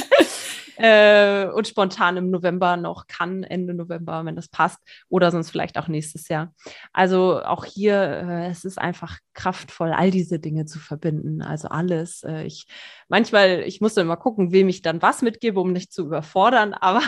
[0.80, 4.78] äh, und spontan im November noch kann, Ende November, wenn das passt,
[5.08, 6.54] oder sonst vielleicht auch nächstes Jahr.
[6.92, 11.42] Also auch hier, äh, es ist einfach kraftvoll, all diese Dinge zu verbinden.
[11.42, 12.22] Also alles.
[12.22, 12.66] Äh, ich
[13.08, 16.72] manchmal, ich muss immer gucken, wem ich dann was mitgebe, um nicht zu überfordern.
[16.80, 17.02] Aber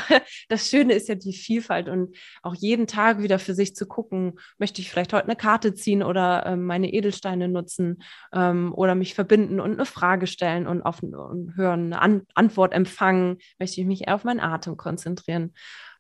[0.49, 4.39] das Schöne ist ja die Vielfalt und auch jeden Tag wieder für sich zu gucken,
[4.59, 8.03] möchte ich vielleicht heute eine Karte ziehen oder ähm, meine Edelsteine nutzen
[8.33, 12.73] ähm, oder mich verbinden und eine Frage stellen und auf und hören, eine An Antwort
[12.73, 15.55] empfangen, möchte ich mich auf meinen Atem konzentrieren.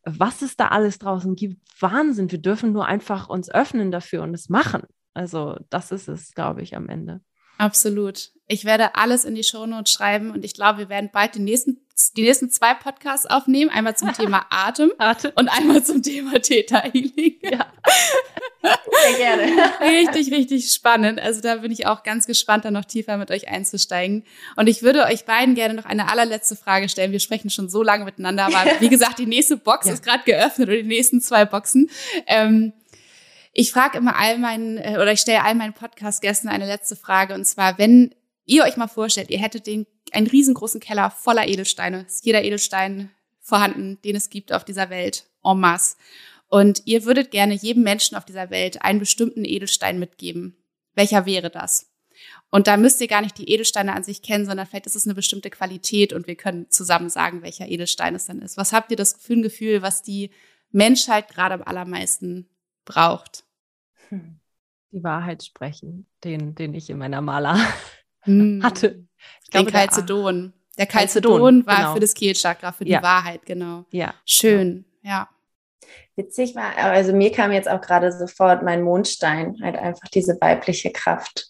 [0.04, 2.32] Was es da alles draußen gibt, Wahnsinn.
[2.32, 4.82] Wir dürfen nur einfach uns öffnen dafür und es machen.
[5.14, 7.20] Also das ist es, glaube ich, am Ende.
[7.58, 8.32] Absolut.
[8.48, 11.81] Ich werde alles in die Shownotes schreiben und ich glaube, wir werden bald die nächsten,
[12.16, 13.70] die nächsten zwei Podcasts aufnehmen.
[13.70, 15.32] Einmal zum Thema Atem, Atem.
[15.36, 17.38] und einmal zum Thema Theta Healing.
[17.42, 17.66] Ja.
[18.62, 19.52] Sehr gerne.
[19.80, 21.20] Richtig, richtig spannend.
[21.20, 24.24] Also da bin ich auch ganz gespannt, da noch tiefer mit euch einzusteigen.
[24.56, 27.12] Und ich würde euch beiden gerne noch eine allerletzte Frage stellen.
[27.12, 29.94] Wir sprechen schon so lange miteinander, aber wie gesagt, die nächste Box ja.
[29.94, 31.90] ist gerade geöffnet oder die nächsten zwei Boxen.
[32.26, 32.72] Ähm,
[33.52, 37.34] ich frage immer all meinen, äh, oder ich stelle all meinen Podcast-Gästen eine letzte Frage.
[37.34, 38.14] Und zwar, wenn
[38.46, 43.10] ihr euch mal vorstellt, ihr hättet den, einen riesengroßen Keller voller Edelsteine, ist jeder Edelstein
[43.40, 45.96] vorhanden, den es gibt auf dieser Welt, en masse.
[46.48, 50.56] Und ihr würdet gerne jedem Menschen auf dieser Welt einen bestimmten Edelstein mitgeben.
[50.94, 51.90] Welcher wäre das?
[52.50, 55.06] Und da müsst ihr gar nicht die Edelsteine an sich kennen, sondern vielleicht ist es
[55.06, 58.58] eine bestimmte Qualität und wir können zusammen sagen, welcher Edelstein es dann ist.
[58.58, 60.30] Was habt ihr das für ein Gefühl, was die
[60.72, 62.48] Menschheit gerade am allermeisten
[62.84, 63.44] braucht.
[64.08, 64.40] Hm.
[64.90, 67.58] Die Wahrheit sprechen, den, den ich in meiner Maler
[68.20, 68.62] hm.
[68.62, 69.06] hatte.
[69.42, 70.52] Ich den glaube, Calcedon.
[70.78, 71.94] Der Calcedon war genau.
[71.94, 73.02] für das Kehlchakra, für die ja.
[73.02, 73.84] Wahrheit, genau.
[73.90, 74.14] Ja.
[74.24, 75.28] Schön, ja.
[76.16, 80.90] Witzig war, also mir kam jetzt auch gerade sofort mein Mondstein, halt einfach diese weibliche
[80.90, 81.48] Kraft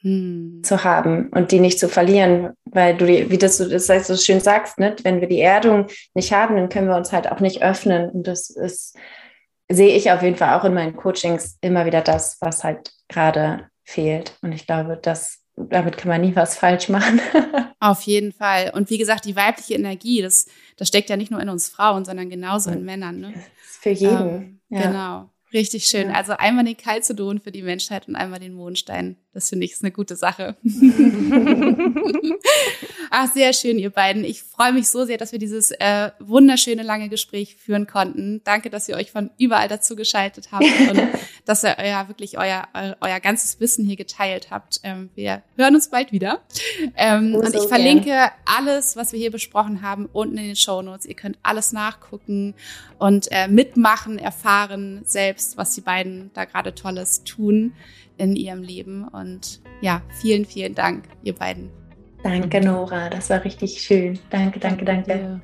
[0.00, 0.62] hm.
[0.62, 4.78] zu haben und die nicht zu verlieren, weil du, wie das, das so schön sagst,
[4.78, 4.94] ne?
[5.02, 8.26] wenn wir die Erdung nicht haben, dann können wir uns halt auch nicht öffnen und
[8.26, 8.96] das ist
[9.68, 13.68] sehe ich auf jeden Fall auch in meinen Coachings immer wieder das, was halt gerade
[13.84, 14.36] fehlt.
[14.42, 15.37] Und ich glaube, dass
[15.68, 17.20] damit kann man nie was falsch machen.
[17.80, 18.72] Auf jeden Fall.
[18.74, 20.46] Und wie gesagt, die weibliche Energie, das,
[20.76, 23.20] das steckt ja nicht nur in uns Frauen, sondern genauso in Männern.
[23.20, 23.34] Ne?
[23.62, 24.28] Für jeden.
[24.28, 24.82] Ähm, ja.
[24.82, 25.30] Genau.
[25.52, 26.08] Richtig schön.
[26.08, 26.14] Ja.
[26.14, 29.16] Also einmal den Calcedon für die Menschheit und einmal den Mondstein.
[29.38, 30.56] Das finde ich ist eine gute Sache.
[33.10, 34.24] Ach, sehr schön, ihr beiden.
[34.24, 38.40] Ich freue mich so sehr, dass wir dieses äh, wunderschöne lange Gespräch führen konnten.
[38.42, 41.00] Danke, dass ihr euch von überall dazu geschaltet habt und
[41.44, 42.66] dass ihr euer wirklich euer,
[43.00, 44.80] euer, ganzes Wissen hier geteilt habt.
[44.82, 46.42] Ähm, wir hören uns bald wieder.
[46.96, 48.30] Ähm, oh, und ich verlinke gern.
[48.44, 51.06] alles, was wir hier besprochen haben, unten in den Show Notes.
[51.06, 52.54] Ihr könnt alles nachgucken
[52.98, 57.72] und äh, mitmachen, erfahren selbst, was die beiden da gerade Tolles tun
[58.18, 59.08] in ihrem Leben.
[59.08, 61.70] Und ja, vielen, vielen Dank, ihr beiden.
[62.22, 63.08] Danke, Nora.
[63.08, 64.18] Das war richtig schön.
[64.30, 65.08] Danke, danke, danke.
[65.08, 65.40] danke.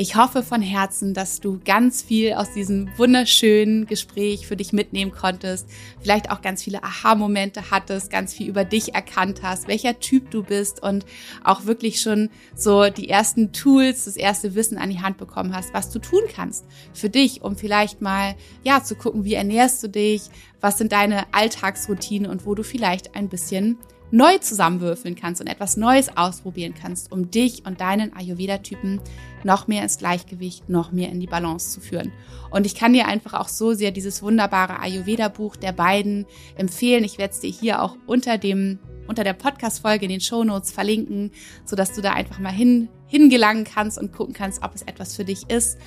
[0.00, 5.10] Ich hoffe von Herzen, dass du ganz viel aus diesem wunderschönen Gespräch für dich mitnehmen
[5.12, 5.68] konntest,
[6.00, 10.42] vielleicht auch ganz viele Aha-Momente hattest, ganz viel über dich erkannt hast, welcher Typ du
[10.42, 11.04] bist und
[11.44, 15.74] auch wirklich schon so die ersten Tools, das erste Wissen an die Hand bekommen hast,
[15.74, 19.88] was du tun kannst für dich, um vielleicht mal, ja, zu gucken, wie ernährst du
[19.88, 20.22] dich,
[20.62, 23.76] was sind deine Alltagsroutinen und wo du vielleicht ein bisschen
[24.10, 29.00] neu zusammenwürfeln kannst und etwas Neues ausprobieren kannst, um dich und deinen Ayurveda-Typen
[29.44, 32.12] noch mehr ins Gleichgewicht, noch mehr in die Balance zu führen.
[32.50, 36.26] Und ich kann dir einfach auch so sehr dieses wunderbare Ayurveda-Buch der beiden
[36.56, 37.04] empfehlen.
[37.04, 40.70] Ich werde es dir hier auch unter dem unter der Podcast-Folge in den Show Notes
[40.70, 41.32] verlinken,
[41.64, 45.24] sodass du da einfach mal hin, hingelangen kannst und gucken kannst, ob es etwas für
[45.24, 45.78] dich ist.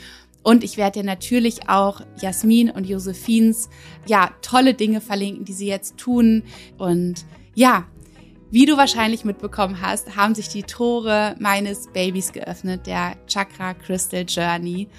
[0.43, 3.69] Und ich werde dir natürlich auch Jasmin und Josephins,
[4.05, 6.43] ja, tolle Dinge verlinken, die sie jetzt tun.
[6.77, 7.23] Und
[7.55, 7.85] ja,
[8.53, 14.25] wie du wahrscheinlich mitbekommen hast, haben sich die Tore meines Babys geöffnet, der Chakra Crystal
[14.27, 14.89] Journey.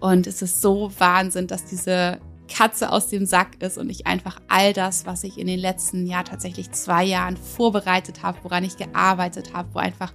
[0.00, 4.40] Und es ist so Wahnsinn, dass diese Katze aus dem Sack ist und ich einfach
[4.48, 8.78] all das, was ich in den letzten Jahr tatsächlich zwei Jahren vorbereitet habe, woran ich
[8.78, 10.14] gearbeitet habe, wo einfach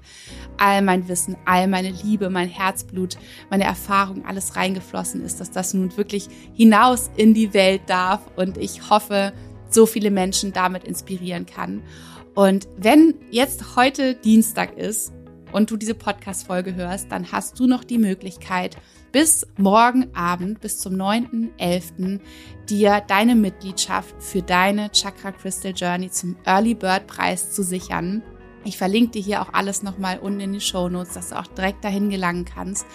[0.57, 3.19] all mein Wissen, all meine Liebe, mein Herzblut,
[3.51, 8.57] meine Erfahrung, alles reingeflossen ist, dass das nun wirklich hinaus in die Welt darf und
[8.57, 9.33] ich hoffe,
[9.69, 11.83] so viele Menschen damit inspirieren kann.
[12.37, 15.11] Und wenn jetzt heute Dienstag ist
[15.53, 18.77] und du diese Podcast-Folge hörst, dann hast du noch die Möglichkeit,
[19.11, 22.19] bis morgen Abend, bis zum 9.11.
[22.69, 28.21] dir deine Mitgliedschaft für deine Chakra Crystal Journey zum Early Bird Preis zu sichern.
[28.65, 31.47] Ich verlinke dir hier auch alles nochmal unten in die Show Notes, dass du auch
[31.47, 32.85] direkt dahin gelangen kannst.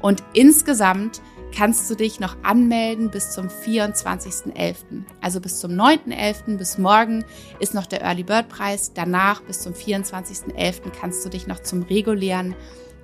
[0.00, 1.20] Und insgesamt
[1.54, 5.04] kannst du dich noch anmelden bis zum 24.11.
[5.20, 6.56] Also bis zum 9.11.
[6.56, 7.24] bis morgen
[7.60, 8.92] ist noch der Early Bird Preis.
[8.92, 10.90] Danach bis zum 24.11.
[10.90, 12.54] kannst du dich noch zum regulären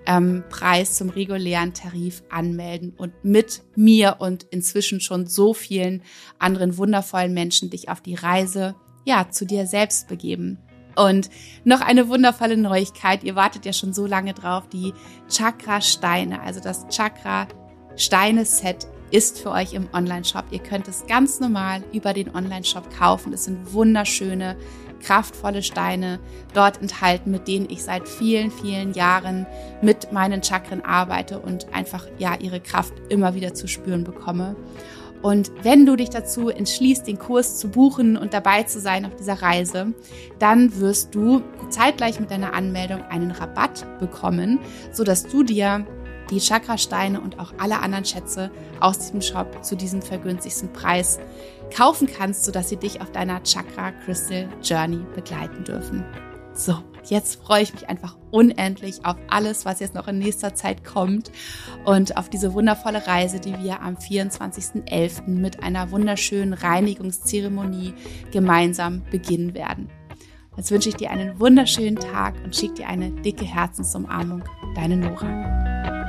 [0.07, 6.03] ähm, Preis, zum regulären Tarif anmelden und mit mir und inzwischen schon so vielen
[6.39, 8.75] anderen wundervollen Menschen dich auf die Reise,
[9.05, 10.59] ja, zu dir selbst begeben.
[10.97, 11.31] Und
[11.65, 13.23] noch eine wundervolle Neuigkeit.
[13.23, 14.69] Ihr wartet ja schon so lange drauf.
[14.69, 14.93] Die
[15.29, 16.87] Chakra-Steine, also das
[18.01, 20.45] Chakra-Steine-Set ist für euch im Online-Shop.
[20.51, 23.33] Ihr könnt es ganz normal über den Online-Shop kaufen.
[23.35, 24.57] Es sind wunderschöne,
[25.03, 26.19] kraftvolle Steine
[26.55, 29.47] dort enthalten, mit denen ich seit vielen, vielen Jahren
[29.83, 34.57] mit meinen Chakren arbeite und einfach, ja, ihre Kraft immer wieder zu spüren bekomme.
[35.23, 39.15] Und wenn du dich dazu entschließt, den Kurs zu buchen und dabei zu sein auf
[39.17, 39.93] dieser Reise,
[40.39, 44.59] dann wirst du zeitgleich mit deiner Anmeldung einen Rabatt bekommen,
[44.93, 45.85] so dass du dir
[46.31, 48.51] die Chakrasteine und auch alle anderen Schätze
[48.81, 51.19] aus diesem Shop zu diesem vergünstigsten Preis
[51.75, 56.05] kaufen kannst, sodass sie dich auf deiner Chakra Crystal Journey begleiten dürfen.
[56.53, 56.75] So,
[57.05, 61.31] jetzt freue ich mich einfach unendlich auf alles, was jetzt noch in nächster Zeit kommt
[61.85, 65.29] und auf diese wundervolle Reise, die wir am 24.11.
[65.29, 67.95] mit einer wunderschönen Reinigungszeremonie
[68.33, 69.89] gemeinsam beginnen werden.
[70.57, 74.43] Jetzt wünsche ich dir einen wunderschönen Tag und schicke dir eine dicke Herzensumarmung.
[74.75, 76.00] Deine Nora.